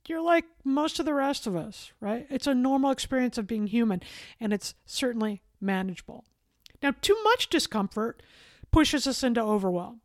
you're 0.09 0.23
like 0.23 0.45
most 0.65 0.99
of 0.99 1.07
the 1.07 1.15
rest 1.15 1.47
of 1.47 1.57
us, 1.57 1.93
right? 2.01 2.27
It's 2.31 2.47
a 2.47 2.55
normal 2.55 2.91
experience 2.91 3.39
of 3.39 3.47
being 3.47 3.67
human, 3.67 4.03
and 4.41 4.53
it's 4.53 4.75
certainly 4.85 5.43
manageable. 5.61 6.25
Now, 6.83 6.93
too 7.01 7.17
much 7.25 7.49
discomfort 7.49 8.23
pushes 8.71 9.07
us 9.07 9.23
into 9.23 9.41
overwhelm, 9.41 10.01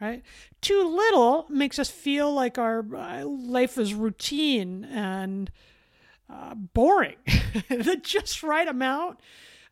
right? 0.00 0.22
Too 0.60 0.82
little 0.82 1.46
makes 1.48 1.78
us 1.78 1.90
feel 1.90 2.32
like 2.32 2.58
our 2.58 2.84
uh, 2.94 3.24
life 3.24 3.78
is 3.78 3.94
routine 3.94 4.84
and 4.84 5.50
uh, 6.30 6.54
boring. 6.54 7.16
the 7.68 7.98
just 8.02 8.42
right 8.42 8.66
amount 8.66 9.20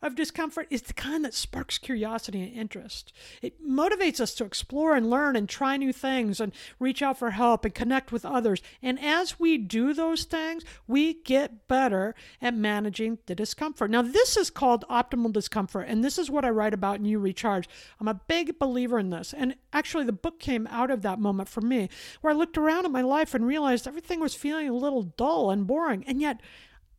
of 0.05 0.15
discomfort 0.15 0.67
is 0.69 0.83
the 0.83 0.93
kind 0.93 1.25
that 1.25 1.33
sparks 1.33 1.77
curiosity 1.77 2.43
and 2.43 2.53
interest. 2.53 3.11
It 3.41 3.65
motivates 3.67 4.19
us 4.19 4.35
to 4.35 4.45
explore 4.45 4.95
and 4.95 5.09
learn 5.09 5.35
and 5.35 5.49
try 5.49 5.77
new 5.77 5.91
things 5.91 6.39
and 6.39 6.53
reach 6.79 7.01
out 7.01 7.17
for 7.17 7.31
help 7.31 7.65
and 7.65 7.73
connect 7.73 8.11
with 8.11 8.23
others. 8.23 8.61
And 8.81 8.99
as 8.99 9.39
we 9.39 9.57
do 9.57 9.93
those 9.93 10.23
things, 10.23 10.63
we 10.87 11.15
get 11.23 11.67
better 11.67 12.13
at 12.41 12.53
managing 12.53 13.17
the 13.25 13.35
discomfort. 13.35 13.89
Now, 13.89 14.03
this 14.03 14.37
is 14.37 14.49
called 14.49 14.85
optimal 14.89 15.33
discomfort, 15.33 15.87
and 15.87 16.03
this 16.03 16.17
is 16.17 16.29
what 16.29 16.45
I 16.45 16.49
write 16.49 16.73
about 16.73 16.99
in 16.99 17.05
You 17.05 17.19
Recharge. 17.19 17.67
I'm 17.99 18.07
a 18.07 18.21
big 18.27 18.59
believer 18.59 18.99
in 18.99 19.09
this. 19.09 19.33
And 19.33 19.55
actually, 19.73 20.05
the 20.05 20.13
book 20.13 20.39
came 20.39 20.67
out 20.67 20.91
of 20.91 21.01
that 21.01 21.19
moment 21.19 21.49
for 21.49 21.61
me, 21.61 21.89
where 22.21 22.31
I 22.31 22.35
looked 22.35 22.57
around 22.57 22.85
at 22.85 22.91
my 22.91 23.01
life 23.01 23.33
and 23.33 23.45
realized 23.45 23.87
everything 23.87 24.19
was 24.19 24.35
feeling 24.35 24.69
a 24.69 24.73
little 24.73 25.03
dull 25.03 25.49
and 25.49 25.65
boring. 25.65 26.03
And 26.05 26.21
yet, 26.21 26.41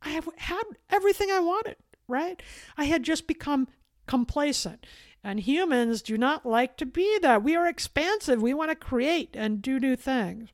I 0.01 0.09
had 0.09 0.63
everything 0.89 1.31
I 1.31 1.39
wanted 1.39 1.77
right? 2.07 2.41
I 2.77 2.85
had 2.85 3.03
just 3.03 3.27
become 3.27 3.67
complacent. 4.07 4.85
And 5.23 5.39
humans 5.39 6.01
do 6.01 6.17
not 6.17 6.45
like 6.45 6.77
to 6.77 6.85
be 6.85 7.19
that. 7.19 7.43
We 7.43 7.55
are 7.55 7.67
expansive. 7.67 8.41
We 8.41 8.53
want 8.53 8.71
to 8.71 8.75
create 8.75 9.31
and 9.33 9.61
do 9.61 9.79
new 9.79 9.95
things. 9.95 10.49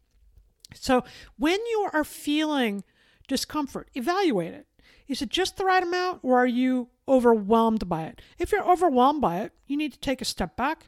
So 0.73 1.03
when 1.37 1.59
you 1.59 1.89
are 1.93 2.03
feeling 2.03 2.83
discomfort, 3.27 3.89
evaluate 3.93 4.53
it. 4.53 4.67
Is 5.07 5.21
it 5.21 5.29
just 5.29 5.57
the 5.57 5.65
right 5.65 5.83
amount 5.83 6.21
or 6.23 6.37
are 6.37 6.47
you 6.47 6.89
overwhelmed 7.07 7.87
by 7.87 8.03
it? 8.03 8.21
If 8.39 8.51
you're 8.51 8.67
overwhelmed 8.67 9.21
by 9.21 9.41
it, 9.41 9.51
you 9.67 9.77
need 9.77 9.93
to 9.93 9.99
take 9.99 10.21
a 10.21 10.25
step 10.25 10.55
back, 10.55 10.87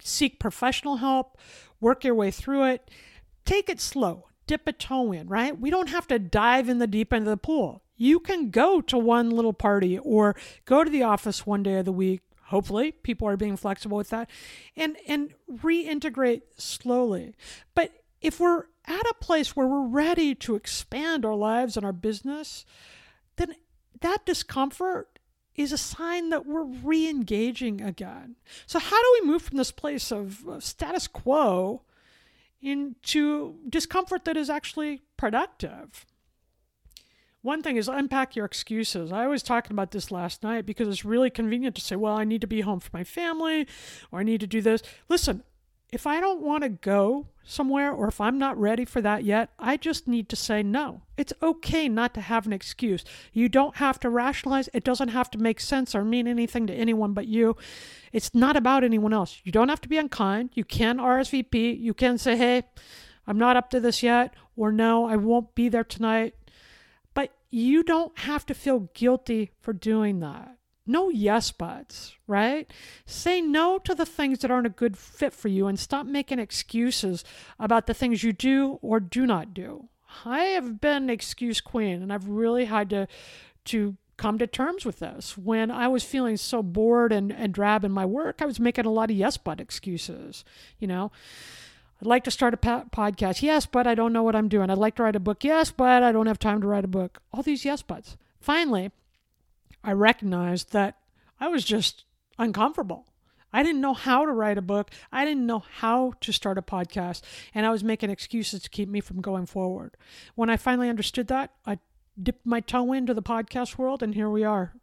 seek 0.00 0.38
professional 0.38 0.96
help, 0.96 1.38
work 1.80 2.04
your 2.04 2.14
way 2.14 2.30
through 2.30 2.64
it. 2.64 2.90
Take 3.46 3.68
it 3.68 3.80
slow, 3.80 4.28
dip 4.46 4.66
a 4.66 4.72
toe 4.72 5.12
in, 5.12 5.28
right? 5.28 5.58
We 5.58 5.70
don't 5.70 5.88
have 5.88 6.06
to 6.08 6.18
dive 6.18 6.68
in 6.68 6.78
the 6.78 6.86
deep 6.86 7.12
end 7.12 7.26
of 7.26 7.30
the 7.30 7.36
pool 7.36 7.83
you 7.96 8.20
can 8.20 8.50
go 8.50 8.80
to 8.80 8.98
one 8.98 9.30
little 9.30 9.52
party 9.52 9.98
or 9.98 10.36
go 10.64 10.84
to 10.84 10.90
the 10.90 11.02
office 11.02 11.46
one 11.46 11.62
day 11.62 11.78
of 11.78 11.84
the 11.84 11.92
week. 11.92 12.20
Hopefully 12.46 12.92
people 12.92 13.26
are 13.26 13.36
being 13.36 13.56
flexible 13.56 13.96
with 13.96 14.10
that 14.10 14.28
and 14.76 14.96
and 15.08 15.34
reintegrate 15.50 16.42
slowly. 16.56 17.34
But 17.74 17.92
if 18.20 18.38
we're 18.38 18.64
at 18.86 19.06
a 19.06 19.14
place 19.20 19.56
where 19.56 19.66
we're 19.66 19.86
ready 19.86 20.34
to 20.34 20.54
expand 20.54 21.24
our 21.24 21.34
lives 21.34 21.76
and 21.76 21.86
our 21.86 21.92
business 21.92 22.64
then 23.36 23.54
that 24.00 24.26
discomfort 24.26 25.18
is 25.56 25.72
a 25.72 25.78
sign 25.78 26.30
that 26.30 26.46
we're 26.46 26.64
re-engaging 26.64 27.80
again. 27.80 28.36
So 28.66 28.78
how 28.78 29.00
do 29.00 29.20
we 29.20 29.28
move 29.28 29.42
from 29.42 29.56
this 29.56 29.70
place 29.70 30.10
of 30.10 30.44
status 30.58 31.06
quo 31.06 31.82
into 32.60 33.56
discomfort 33.68 34.24
that 34.24 34.36
is 34.36 34.50
actually 34.50 35.02
productive 35.16 36.04
one 37.44 37.62
thing 37.62 37.76
is 37.76 37.88
unpack 37.88 38.34
your 38.34 38.46
excuses. 38.46 39.12
I 39.12 39.26
was 39.26 39.42
talking 39.42 39.72
about 39.72 39.90
this 39.90 40.10
last 40.10 40.42
night 40.42 40.64
because 40.64 40.88
it's 40.88 41.04
really 41.04 41.28
convenient 41.28 41.76
to 41.76 41.82
say, 41.82 41.94
well, 41.94 42.16
I 42.16 42.24
need 42.24 42.40
to 42.40 42.46
be 42.46 42.62
home 42.62 42.80
for 42.80 42.88
my 42.94 43.04
family 43.04 43.68
or 44.10 44.20
I 44.20 44.22
need 44.22 44.40
to 44.40 44.46
do 44.46 44.62
this. 44.62 44.82
Listen, 45.10 45.42
if 45.92 46.06
I 46.06 46.22
don't 46.22 46.40
want 46.40 46.62
to 46.62 46.70
go 46.70 47.26
somewhere 47.44 47.92
or 47.92 48.08
if 48.08 48.18
I'm 48.18 48.38
not 48.38 48.58
ready 48.58 48.86
for 48.86 49.02
that 49.02 49.24
yet, 49.24 49.50
I 49.58 49.76
just 49.76 50.08
need 50.08 50.30
to 50.30 50.36
say 50.36 50.62
no. 50.62 51.02
It's 51.18 51.34
okay 51.42 51.86
not 51.86 52.14
to 52.14 52.22
have 52.22 52.46
an 52.46 52.54
excuse. 52.54 53.04
You 53.34 53.50
don't 53.50 53.76
have 53.76 54.00
to 54.00 54.08
rationalize. 54.08 54.70
It 54.72 54.82
doesn't 54.82 55.08
have 55.08 55.30
to 55.32 55.38
make 55.38 55.60
sense 55.60 55.94
or 55.94 56.02
mean 56.02 56.26
anything 56.26 56.66
to 56.68 56.74
anyone 56.74 57.12
but 57.12 57.26
you. 57.26 57.58
It's 58.10 58.34
not 58.34 58.56
about 58.56 58.84
anyone 58.84 59.12
else. 59.12 59.42
You 59.44 59.52
don't 59.52 59.68
have 59.68 59.82
to 59.82 59.88
be 59.90 59.98
unkind. 59.98 60.52
You 60.54 60.64
can 60.64 60.96
RSVP. 60.96 61.78
You 61.78 61.92
can 61.92 62.16
say, 62.16 62.38
hey, 62.38 62.62
I'm 63.26 63.38
not 63.38 63.58
up 63.58 63.68
to 63.70 63.80
this 63.80 64.02
yet, 64.02 64.32
or 64.56 64.72
no, 64.72 65.06
I 65.06 65.16
won't 65.16 65.54
be 65.54 65.68
there 65.68 65.84
tonight 65.84 66.34
you 67.54 67.84
don't 67.84 68.18
have 68.20 68.44
to 68.46 68.54
feel 68.54 68.90
guilty 68.94 69.52
for 69.60 69.72
doing 69.72 70.18
that. 70.18 70.56
No 70.86 71.08
yes 71.08 71.52
buts, 71.52 72.14
right? 72.26 72.70
Say 73.06 73.40
no 73.40 73.78
to 73.78 73.94
the 73.94 74.04
things 74.04 74.40
that 74.40 74.50
aren't 74.50 74.66
a 74.66 74.70
good 74.70 74.98
fit 74.98 75.32
for 75.32 75.48
you 75.48 75.66
and 75.68 75.78
stop 75.78 76.04
making 76.04 76.40
excuses 76.40 77.24
about 77.58 77.86
the 77.86 77.94
things 77.94 78.24
you 78.24 78.32
do 78.32 78.80
or 78.82 78.98
do 78.98 79.24
not 79.24 79.54
do. 79.54 79.88
I 80.24 80.40
have 80.40 80.80
been 80.80 81.08
excuse 81.08 81.60
queen 81.60 82.02
and 82.02 82.12
I've 82.12 82.28
really 82.28 82.64
had 82.64 82.90
to 82.90 83.06
to 83.66 83.96
come 84.16 84.36
to 84.38 84.46
terms 84.46 84.84
with 84.84 84.98
this. 84.98 85.38
When 85.38 85.70
I 85.70 85.88
was 85.88 86.04
feeling 86.04 86.36
so 86.36 86.62
bored 86.62 87.12
and, 87.12 87.32
and 87.32 87.54
drab 87.54 87.84
in 87.84 87.92
my 87.92 88.04
work, 88.04 88.42
I 88.42 88.46
was 88.46 88.60
making 88.60 88.84
a 88.84 88.90
lot 88.90 89.10
of 89.10 89.16
yes 89.16 89.36
but 89.36 89.60
excuses, 89.60 90.44
you 90.78 90.86
know. 90.86 91.12
I'd 92.00 92.06
like 92.06 92.24
to 92.24 92.30
start 92.30 92.54
a 92.54 92.56
podcast. 92.56 93.42
Yes, 93.42 93.66
but 93.66 93.86
I 93.86 93.94
don't 93.94 94.12
know 94.12 94.22
what 94.22 94.36
I'm 94.36 94.48
doing. 94.48 94.70
I'd 94.70 94.78
like 94.78 94.96
to 94.96 95.02
write 95.02 95.16
a 95.16 95.20
book. 95.20 95.44
Yes, 95.44 95.70
but 95.70 96.02
I 96.02 96.12
don't 96.12 96.26
have 96.26 96.38
time 96.38 96.60
to 96.60 96.66
write 96.66 96.84
a 96.84 96.88
book. 96.88 97.20
All 97.32 97.42
these 97.42 97.64
yes 97.64 97.82
buts. 97.82 98.16
Finally, 98.40 98.90
I 99.82 99.92
recognized 99.92 100.72
that 100.72 100.98
I 101.40 101.48
was 101.48 101.64
just 101.64 102.04
uncomfortable. 102.38 103.06
I 103.52 103.62
didn't 103.62 103.80
know 103.80 103.94
how 103.94 104.26
to 104.26 104.32
write 104.32 104.58
a 104.58 104.62
book. 104.62 104.90
I 105.12 105.24
didn't 105.24 105.46
know 105.46 105.60
how 105.60 106.14
to 106.20 106.32
start 106.32 106.58
a 106.58 106.62
podcast. 106.62 107.22
And 107.54 107.64
I 107.64 107.70
was 107.70 107.84
making 107.84 108.10
excuses 108.10 108.62
to 108.62 108.70
keep 108.70 108.88
me 108.88 109.00
from 109.00 109.20
going 109.20 109.46
forward. 109.46 109.96
When 110.34 110.50
I 110.50 110.56
finally 110.56 110.88
understood 110.88 111.28
that, 111.28 111.52
I 111.64 111.78
dipped 112.20 112.44
my 112.44 112.60
toe 112.60 112.92
into 112.92 113.14
the 113.14 113.22
podcast 113.22 113.78
world, 113.78 114.02
and 114.02 114.14
here 114.14 114.28
we 114.28 114.42
are, 114.42 114.74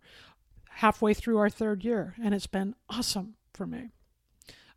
halfway 0.69 1.13
through 1.13 1.37
our 1.37 1.49
third 1.49 1.83
year. 1.83 2.15
And 2.23 2.33
it's 2.33 2.47
been 2.47 2.75
awesome 2.89 3.35
for 3.53 3.67
me. 3.67 3.89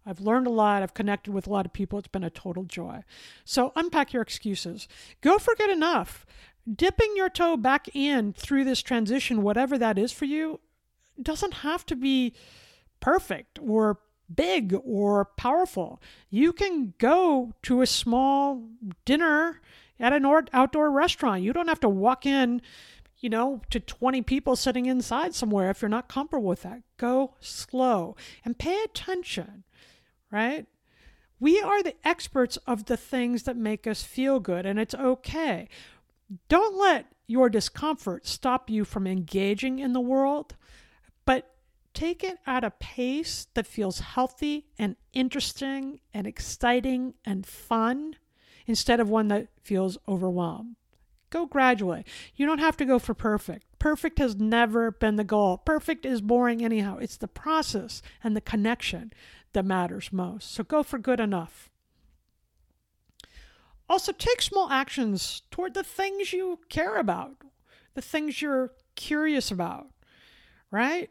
I've 0.07 0.21
learned 0.21 0.47
a 0.47 0.51
lot. 0.51 0.83
I've 0.83 0.95
connected 0.95 1.33
with 1.33 1.47
a 1.47 1.51
lot 1.51 1.67
of 1.67 1.73
people. 1.73 1.99
It's 1.99 2.09
been 2.09 2.25
a 2.25 2.31
total 2.31 2.65
joy. 2.65 3.03
So 3.45 3.73
unpack 3.75 4.13
your 4.13 4.23
excuses. 4.23 4.87
Go 5.21 5.39
for 5.39 5.55
good 5.55 5.71
enough. 5.71 6.27
Dipping 6.73 7.13
your 7.17 7.29
toe 7.29 7.57
back 7.57 7.89
in 7.95 8.33
through 8.33 8.65
this 8.65 8.83
transition, 8.83 9.43
whatever 9.43 9.77
that 9.79 9.99
is 9.99 10.13
for 10.13 10.25
you, 10.25 10.61
doesn't 11.21 11.55
have 11.55 11.87
to 11.87 11.97
be 11.97 12.35
perfect 13.01 13.59
or 13.63 13.99
big 14.35 14.75
or 14.85 15.27
powerful. 15.37 16.01
You 16.31 16.53
can 16.53 16.95
go 16.99 17.53
to 17.63 17.83
a 17.83 17.87
small 17.87 18.63
dinner 19.05 19.61
at 20.01 20.13
an 20.13 20.25
outdoor 20.53 20.91
restaurant. 20.91 21.43
You 21.43 21.53
don't 21.53 21.69
have 21.69 21.81
to 21.81 21.89
walk 21.89 22.27
in, 22.27 22.63
you 23.19 23.29
know, 23.29 23.61
to 23.71 23.81
20 23.81 24.23
people 24.23 24.57
sitting 24.57 24.87
inside 24.87 25.35
somewhere 25.35 25.71
if 25.71 25.83
you're 25.83 25.89
not 25.89 26.09
comfortable 26.09 26.49
with 26.49 26.63
that. 26.63 26.83
Go 26.97 27.35
slow 27.41 28.17
and 28.45 28.59
pay 28.59 28.83
attention 28.83 29.65
right? 30.35 30.67
We 31.39 31.61
are 31.61 31.83
the 31.83 31.95
experts 32.05 32.57
of 32.67 32.87
the 32.87 32.97
things 32.97 33.45
that 33.45 33.57
make 33.57 33.87
us 33.87 34.03
feel 34.03 34.41
good, 34.41 34.67
and 34.67 34.79
it's 34.81 34.95
okay. 34.95 35.69
don't 36.49 36.77
let 36.77 37.07
your 37.27 37.49
discomfort 37.49 38.27
stop 38.27 38.69
you 38.69 38.85
from 38.85 39.07
engaging 39.07 39.79
in 39.79 39.93
the 39.93 40.01
world, 40.01 40.57
but 41.25 41.55
take 41.93 42.25
it 42.25 42.39
at 42.47 42.65
a 42.65 42.71
pace 42.71 43.47
that 43.55 43.67
feels 43.67 44.01
healthy 44.01 44.67
and 44.79 44.97
interesting 45.13 46.01
and 46.13 46.27
exciting 46.27 47.15
and 47.25 47.47
fun 47.47 48.17
instead 48.67 48.99
of 48.99 49.09
one 49.09 49.29
that 49.29 49.49
feels 49.63 49.97
overwhelmed. 50.09 50.75
Go 51.31 51.47
gradually. 51.47 52.05
You 52.35 52.47
don't 52.47 52.59
have 52.59 52.77
to 52.79 52.85
go 52.85 52.99
for 52.99 53.15
perfect. 53.15 53.74
Perfect 53.85 54.19
has 54.19 54.37
never 54.37 54.91
been 54.91 55.17
the 55.17 55.25
goal. 55.25 55.59
Perfect 55.59 56.07
is 56.07 56.23
boring 56.23 56.65
anyhow. 56.65 56.97
It's 56.97 57.19
the 57.19 57.29
process 57.29 58.01
and 58.23 58.35
the 58.35 58.41
connection 58.41 59.13
that 59.53 59.67
matters 59.67 60.11
most. 60.11 60.53
So 60.53 60.65
go 60.65 60.83
for 60.83 60.99
good 60.99 61.21
enough. 61.21 61.69
Also, 63.87 64.11
take 64.11 64.41
small 64.41 64.71
actions 64.71 65.43
toward 65.51 65.75
the 65.75 65.85
things 65.85 66.33
you 66.33 66.61
care 66.71 66.97
about, 66.97 67.37
the 67.93 68.01
things 68.01 68.41
you're 68.41 68.73
curious 68.95 69.51
about, 69.51 69.89
right? 70.71 71.11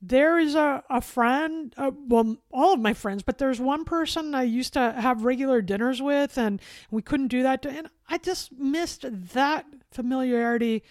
There 0.00 0.38
is 0.38 0.54
a, 0.54 0.84
a 0.88 1.00
friend, 1.00 1.74
uh, 1.76 1.90
well, 2.06 2.36
all 2.52 2.74
of 2.74 2.80
my 2.80 2.94
friends, 2.94 3.24
but 3.24 3.38
there's 3.38 3.58
one 3.58 3.84
person 3.84 4.36
I 4.36 4.44
used 4.44 4.74
to 4.74 4.92
have 4.92 5.24
regular 5.24 5.60
dinners 5.62 6.00
with, 6.00 6.38
and 6.38 6.60
we 6.92 7.02
couldn't 7.02 7.26
do 7.26 7.42
that. 7.42 7.62
To, 7.62 7.70
and 7.70 7.88
I 8.08 8.18
just 8.18 8.52
missed 8.52 9.04
that 9.10 9.66
familiarity 9.90 10.84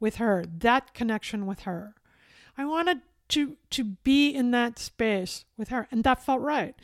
with 0.00 0.16
her, 0.16 0.44
that 0.58 0.94
connection 0.94 1.46
with 1.46 1.60
her. 1.60 1.94
I 2.58 2.64
wanted 2.64 3.02
to 3.28 3.56
to 3.70 3.84
be 3.84 4.30
in 4.30 4.50
that 4.50 4.78
space 4.78 5.44
with 5.56 5.68
her, 5.68 5.86
and 5.90 6.02
that 6.04 6.24
felt 6.24 6.40
right. 6.40 6.74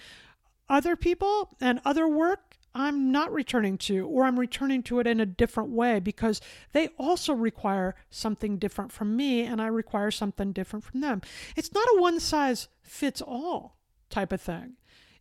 Other 0.68 0.96
people 0.96 1.56
and 1.60 1.80
other 1.84 2.06
work 2.06 2.56
I'm 2.78 3.10
not 3.10 3.32
returning 3.32 3.78
to, 3.78 4.06
or 4.06 4.24
I'm 4.24 4.38
returning 4.38 4.82
to 4.84 5.00
it 5.00 5.06
in 5.06 5.18
a 5.18 5.24
different 5.24 5.70
way 5.70 5.98
because 5.98 6.42
they 6.72 6.88
also 6.98 7.32
require 7.32 7.94
something 8.10 8.58
different 8.58 8.92
from 8.92 9.16
me 9.16 9.44
and 9.44 9.62
I 9.62 9.68
require 9.68 10.10
something 10.10 10.52
different 10.52 10.84
from 10.84 11.00
them. 11.00 11.22
It's 11.56 11.72
not 11.72 11.88
a 11.96 12.00
one 12.00 12.20
size 12.20 12.68
fits 12.82 13.22
all 13.22 13.78
type 14.10 14.30
of 14.30 14.42
thing. 14.42 14.74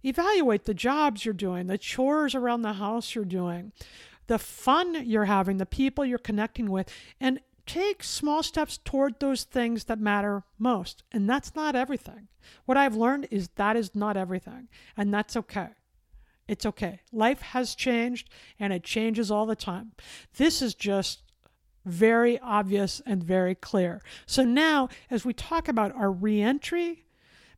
Evaluate 0.04 0.66
the 0.66 0.74
jobs 0.74 1.24
you're 1.24 1.34
doing, 1.34 1.68
the 1.68 1.78
chores 1.78 2.36
around 2.36 2.64
the 2.64 2.74
house 2.74 3.16
you're 3.16 3.24
doing, 3.24 3.72
the 4.28 4.38
fun 4.38 5.08
you're 5.08 5.26
having, 5.26 5.56
the 5.56 5.66
people 5.66 6.04
you're 6.04 6.18
connecting 6.18 6.70
with, 6.70 6.90
and 7.22 7.40
take 7.66 8.04
small 8.04 8.44
steps 8.44 8.78
toward 8.78 9.20
those 9.20 9.44
things 9.44 9.86
that 9.86 10.00
matter 10.00 10.44
most. 10.60 11.04
And 11.12 11.30
that's 11.30 11.56
not 11.56 11.76
everything. 11.76 12.28
What 12.66 12.78
I've 12.78 12.96
learned 12.96 13.28
is 13.32 13.50
that 13.56 13.76
is 13.76 13.96
not 13.96 14.18
everything, 14.18 14.68
and 14.96 15.14
that's 15.14 15.36
okay. 15.36 15.70
It's 16.48 16.66
okay. 16.66 17.02
Life 17.12 17.42
has 17.42 17.74
changed 17.74 18.30
and 18.60 18.72
it 18.72 18.84
changes 18.84 19.32
all 19.32 19.46
the 19.46 19.56
time. 19.56 19.94
This 20.38 20.62
is 20.62 20.76
just 20.76 21.24
very 21.86 22.40
obvious 22.40 23.02
and 23.06 23.24
very 23.24 23.56
clear. 23.56 24.02
So 24.26 24.44
now, 24.44 24.90
as 25.10 25.26
we 25.26 25.34
talk 25.34 25.68
about 25.68 25.96
our 25.96 26.12
reentry, 26.12 27.06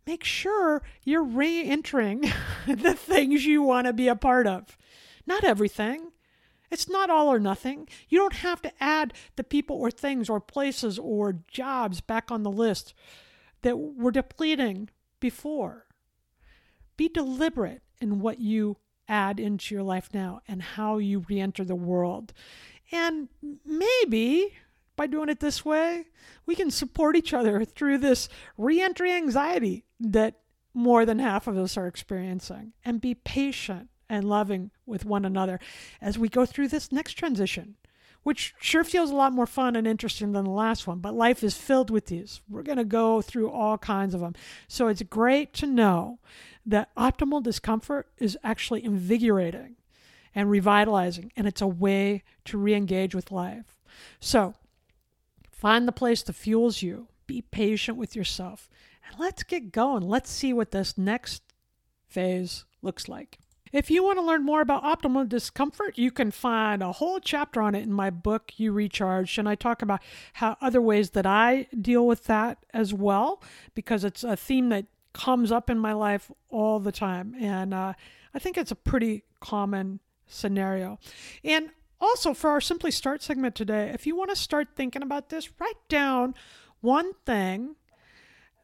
make 0.05 0.23
sure 0.23 0.83
you're 1.03 1.23
re 1.23 1.63
entering 1.63 2.31
the 2.67 2.93
things 2.93 3.45
you 3.45 3.61
want 3.61 3.87
to 3.87 3.93
be 3.93 4.07
a 4.07 4.15
part 4.15 4.47
of. 4.47 4.77
Not 5.25 5.43
everything. 5.43 6.11
It's 6.69 6.89
not 6.89 7.09
all 7.09 7.27
or 7.27 7.39
nothing. 7.39 7.87
You 8.09 8.19
don't 8.19 8.33
have 8.33 8.61
to 8.63 8.71
add 8.83 9.13
the 9.35 9.43
people 9.43 9.77
or 9.77 9.91
things 9.91 10.29
or 10.29 10.39
places 10.39 10.99
or 10.99 11.39
jobs 11.47 12.01
back 12.01 12.31
on 12.31 12.43
the 12.43 12.51
list 12.51 12.93
that 13.61 13.77
were 13.77 14.11
depleting 14.11 14.89
before. 15.19 15.85
Be 16.97 17.09
deliberate 17.09 17.83
in 18.01 18.19
what 18.19 18.39
you 18.39 18.77
add 19.07 19.39
into 19.39 19.73
your 19.73 19.83
life 19.83 20.09
now 20.13 20.41
and 20.47 20.61
how 20.61 20.97
you 20.97 21.25
re 21.29 21.39
enter 21.39 21.63
the 21.63 21.75
world. 21.75 22.33
And 22.91 23.29
maybe 23.65 24.53
by 24.95 25.07
doing 25.07 25.29
it 25.29 25.39
this 25.39 25.63
way, 25.63 26.05
we 26.45 26.55
can 26.55 26.71
support 26.71 27.15
each 27.15 27.33
other 27.33 27.63
through 27.63 27.99
this 27.99 28.27
re 28.57 28.81
entry 28.81 29.11
anxiety 29.11 29.85
that 29.99 30.39
more 30.73 31.05
than 31.05 31.19
half 31.19 31.47
of 31.47 31.57
us 31.57 31.77
are 31.77 31.87
experiencing 31.87 32.73
and 32.83 33.01
be 33.01 33.15
patient 33.15 33.89
and 34.09 34.23
loving 34.23 34.71
with 34.85 35.05
one 35.05 35.25
another 35.25 35.59
as 36.01 36.17
we 36.17 36.29
go 36.29 36.45
through 36.45 36.67
this 36.67 36.91
next 36.91 37.13
transition 37.13 37.75
which 38.27 38.53
sure 38.59 38.83
feels 38.83 39.09
a 39.09 39.15
lot 39.15 39.31
more 39.31 39.45
fun 39.45 39.77
and 39.77 39.87
interesting 39.87 40.33
than 40.33 40.43
the 40.43 40.51
last 40.51 40.85
one, 40.85 40.99
but 40.99 41.13
life 41.13 41.45
is 41.45 41.55
filled 41.55 41.89
with 41.89 42.07
these. 42.07 42.41
We're 42.49 42.61
going 42.61 42.77
to 42.77 42.83
go 42.83 43.21
through 43.21 43.49
all 43.49 43.77
kinds 43.77 44.13
of 44.13 44.19
them. 44.19 44.35
So 44.67 44.89
it's 44.89 45.01
great 45.03 45.53
to 45.53 45.65
know 45.65 46.19
that 46.65 46.93
optimal 46.97 47.41
discomfort 47.41 48.09
is 48.17 48.37
actually 48.43 48.83
invigorating 48.83 49.77
and 50.35 50.49
revitalizing, 50.51 51.31
and 51.37 51.47
it's 51.47 51.61
a 51.61 51.67
way 51.67 52.21
to 52.43 52.57
re 52.57 52.73
engage 52.73 53.15
with 53.15 53.31
life. 53.31 53.79
So 54.19 54.55
find 55.49 55.87
the 55.87 55.93
place 55.93 56.21
that 56.23 56.33
fuels 56.33 56.81
you, 56.81 57.07
be 57.27 57.41
patient 57.41 57.97
with 57.97 58.13
yourself, 58.13 58.69
and 59.09 59.17
let's 59.17 59.43
get 59.43 59.71
going. 59.71 60.03
Let's 60.03 60.29
see 60.29 60.51
what 60.51 60.71
this 60.71 60.97
next 60.97 61.43
phase 62.09 62.65
looks 62.81 63.07
like. 63.07 63.39
If 63.71 63.91
you 63.91 64.03
want 64.03 64.17
to 64.19 64.25
learn 64.25 64.43
more 64.43 64.61
about 64.61 64.83
optimal 64.83 65.27
discomfort, 65.27 65.97
you 65.97 66.11
can 66.11 66.31
find 66.31 66.81
a 66.81 66.91
whole 66.93 67.19
chapter 67.19 67.61
on 67.61 67.75
it 67.75 67.83
in 67.83 67.91
my 67.91 68.09
book, 68.09 68.53
You 68.57 68.71
Recharge. 68.71 69.37
And 69.37 69.47
I 69.47 69.55
talk 69.55 69.81
about 69.81 70.01
how 70.33 70.57
other 70.61 70.81
ways 70.81 71.11
that 71.11 71.25
I 71.25 71.67
deal 71.79 72.05
with 72.07 72.25
that 72.25 72.65
as 72.73 72.93
well, 72.93 73.41
because 73.75 74.03
it's 74.03 74.23
a 74.23 74.35
theme 74.37 74.69
that 74.69 74.85
comes 75.13 75.51
up 75.51 75.69
in 75.69 75.79
my 75.79 75.93
life 75.93 76.31
all 76.49 76.79
the 76.79 76.91
time. 76.91 77.35
And 77.39 77.73
uh, 77.73 77.93
I 78.33 78.39
think 78.39 78.57
it's 78.57 78.71
a 78.71 78.75
pretty 78.75 79.23
common 79.39 79.99
scenario. 80.27 80.99
And 81.43 81.69
also, 81.99 82.33
for 82.33 82.51
our 82.51 82.61
Simply 82.61 82.91
Start 82.91 83.23
segment 83.23 83.55
today, 83.55 83.89
if 83.93 84.05
you 84.05 84.15
want 84.15 84.29
to 84.29 84.35
start 84.35 84.69
thinking 84.75 85.01
about 85.01 85.29
this, 85.29 85.49
write 85.59 85.89
down 85.89 86.35
one 86.81 87.13
thing 87.25 87.75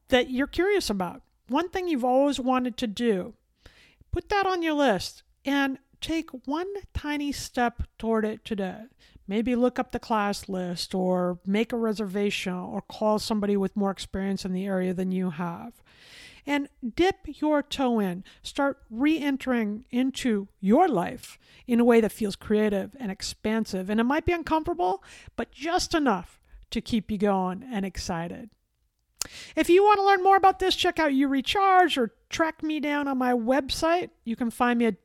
that 0.10 0.30
you're 0.30 0.46
curious 0.46 0.90
about, 0.90 1.24
one 1.48 1.70
thing 1.70 1.88
you've 1.88 2.04
always 2.04 2.40
wanted 2.40 2.78
to 2.78 2.88
do 2.88 3.34
Put 4.14 4.30
that 4.30 4.46
on 4.46 4.62
your 4.62 4.76
list 4.76 5.24
and 5.44 5.80
take 6.00 6.30
one 6.46 6.68
tiny 6.94 7.32
step 7.32 7.82
toward 7.98 8.26
it 8.26 8.46
today. 8.46 8.84
Maybe 9.28 9.56
look 9.56 9.80
up 9.80 9.92
the 9.92 10.00
class 10.00 10.48
list 10.48 10.94
or 10.94 11.40
make 11.48 11.74
a 11.74 11.78
reservation 11.78 12.54
or 12.54 12.82
call 12.82 13.18
somebody 13.18 13.58
with 13.58 13.76
more 13.76 13.90
experience 13.90 14.46
in 14.46 14.54
the 14.54 14.68
area 14.68 14.94
than 14.94 15.12
you 15.12 15.32
have. 15.32 15.82
And 16.46 16.70
dip 16.96 17.16
your 17.26 17.64
toe 17.64 18.00
in. 18.00 18.24
Start 18.44 18.78
re 18.92 19.18
entering 19.18 19.86
into 19.90 20.48
your 20.60 20.88
life 20.88 21.40
in 21.66 21.80
a 21.80 21.86
way 21.86 22.00
that 22.00 22.12
feels 22.12 22.36
creative 22.36 22.96
and 23.00 23.12
expansive. 23.12 23.90
And 23.90 24.00
it 24.00 24.04
might 24.04 24.26
be 24.26 24.34
uncomfortable, 24.34 25.04
but 25.36 25.52
just 25.52 25.96
enough 25.96 26.40
to 26.70 26.82
keep 26.82 27.10
you 27.10 27.18
going 27.18 27.64
and 27.64 27.84
excited. 27.84 28.52
If 29.56 29.70
you 29.70 29.84
want 29.84 30.00
to 30.00 30.06
learn 30.06 30.24
more 30.24 30.36
about 30.36 30.58
this, 30.60 30.76
check 30.76 31.00
out 31.00 31.14
You 31.14 31.28
Recharge 31.28 31.98
or 31.98 32.14
track 32.30 32.62
me 32.64 32.80
down 32.80 33.08
on 33.08 33.18
my 33.18 33.34
website. 33.34 34.12
You 34.26 34.36
can 34.36 34.52
find 34.52 34.80
me 34.80 34.86
at 34.86 34.96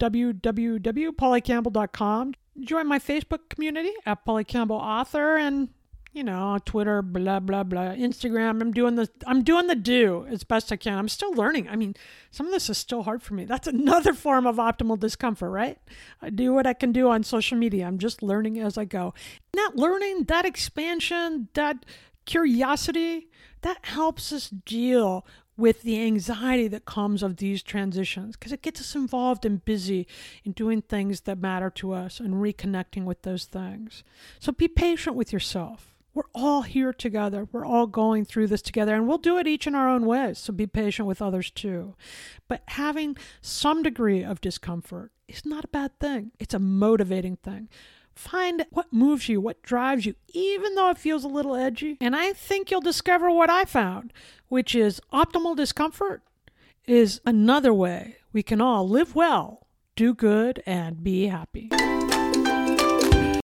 www.pollycampbell.com. 0.00 2.34
Join 2.60 2.86
my 2.86 2.98
Facebook 2.98 3.48
community 3.48 3.92
at 4.06 4.24
Polly 4.24 4.44
Campbell 4.44 4.76
Author 4.76 5.36
and 5.36 5.68
you 6.14 6.22
know, 6.22 6.58
Twitter, 6.64 7.02
blah 7.02 7.40
blah 7.40 7.64
blah, 7.64 7.88
Instagram. 7.88 8.62
I'm 8.62 8.70
doing 8.70 8.94
the 8.94 9.10
I'm 9.26 9.42
doing 9.42 9.66
the 9.66 9.74
do 9.74 10.24
as 10.30 10.44
best 10.44 10.70
I 10.70 10.76
can. 10.76 10.96
I'm 10.96 11.08
still 11.08 11.34
learning. 11.34 11.68
I 11.68 11.74
mean, 11.74 11.96
some 12.30 12.46
of 12.46 12.52
this 12.52 12.70
is 12.70 12.78
still 12.78 13.02
hard 13.02 13.20
for 13.20 13.34
me. 13.34 13.44
That's 13.44 13.66
another 13.66 14.14
form 14.14 14.46
of 14.46 14.56
optimal 14.56 14.98
discomfort, 14.98 15.50
right? 15.50 15.76
I 16.22 16.30
do 16.30 16.54
what 16.54 16.68
I 16.68 16.72
can 16.72 16.92
do 16.92 17.10
on 17.10 17.24
social 17.24 17.58
media. 17.58 17.86
I'm 17.86 17.98
just 17.98 18.22
learning 18.22 18.60
as 18.60 18.78
I 18.78 18.84
go. 18.84 19.12
That 19.54 19.72
learning, 19.74 20.24
that 20.28 20.44
expansion, 20.44 21.48
that 21.54 21.84
curiosity, 22.26 23.28
that 23.64 23.78
helps 23.86 24.30
us 24.30 24.50
deal 24.50 25.26
with 25.56 25.82
the 25.82 26.02
anxiety 26.02 26.68
that 26.68 26.84
comes 26.84 27.22
of 27.22 27.36
these 27.36 27.62
transitions 27.62 28.36
because 28.36 28.52
it 28.52 28.60
gets 28.60 28.80
us 28.80 28.94
involved 28.94 29.46
and 29.46 29.64
busy 29.64 30.06
in 30.44 30.52
doing 30.52 30.82
things 30.82 31.22
that 31.22 31.38
matter 31.38 31.70
to 31.70 31.92
us 31.92 32.20
and 32.20 32.34
reconnecting 32.34 33.04
with 33.04 33.22
those 33.22 33.46
things. 33.46 34.04
So 34.38 34.52
be 34.52 34.68
patient 34.68 35.16
with 35.16 35.32
yourself. 35.32 35.94
We're 36.12 36.24
all 36.34 36.62
here 36.62 36.92
together. 36.92 37.48
We're 37.50 37.64
all 37.64 37.86
going 37.86 38.24
through 38.24 38.48
this 38.48 38.62
together, 38.62 38.94
and 38.94 39.08
we'll 39.08 39.18
do 39.18 39.38
it 39.38 39.48
each 39.48 39.66
in 39.66 39.74
our 39.74 39.88
own 39.88 40.04
ways. 40.06 40.38
So 40.38 40.52
be 40.52 40.66
patient 40.66 41.08
with 41.08 41.22
others 41.22 41.50
too. 41.50 41.96
But 42.46 42.62
having 42.68 43.16
some 43.40 43.82
degree 43.82 44.22
of 44.22 44.40
discomfort 44.40 45.10
is 45.26 45.44
not 45.46 45.64
a 45.64 45.68
bad 45.68 45.98
thing, 45.98 46.32
it's 46.38 46.54
a 46.54 46.58
motivating 46.58 47.36
thing. 47.36 47.68
Find 48.14 48.64
what 48.70 48.92
moves 48.92 49.28
you, 49.28 49.40
what 49.40 49.62
drives 49.62 50.06
you, 50.06 50.14
even 50.32 50.74
though 50.74 50.90
it 50.90 50.98
feels 50.98 51.24
a 51.24 51.28
little 51.28 51.56
edgy. 51.56 51.96
And 52.00 52.14
I 52.14 52.32
think 52.32 52.70
you'll 52.70 52.80
discover 52.80 53.30
what 53.30 53.50
I 53.50 53.64
found, 53.64 54.12
which 54.48 54.74
is 54.74 55.00
optimal 55.12 55.56
discomfort 55.56 56.22
is 56.86 57.20
another 57.24 57.72
way 57.72 58.16
we 58.32 58.42
can 58.42 58.60
all 58.60 58.88
live 58.88 59.14
well, 59.14 59.66
do 59.96 60.14
good, 60.14 60.62
and 60.66 61.02
be 61.02 61.26
happy. 61.26 61.70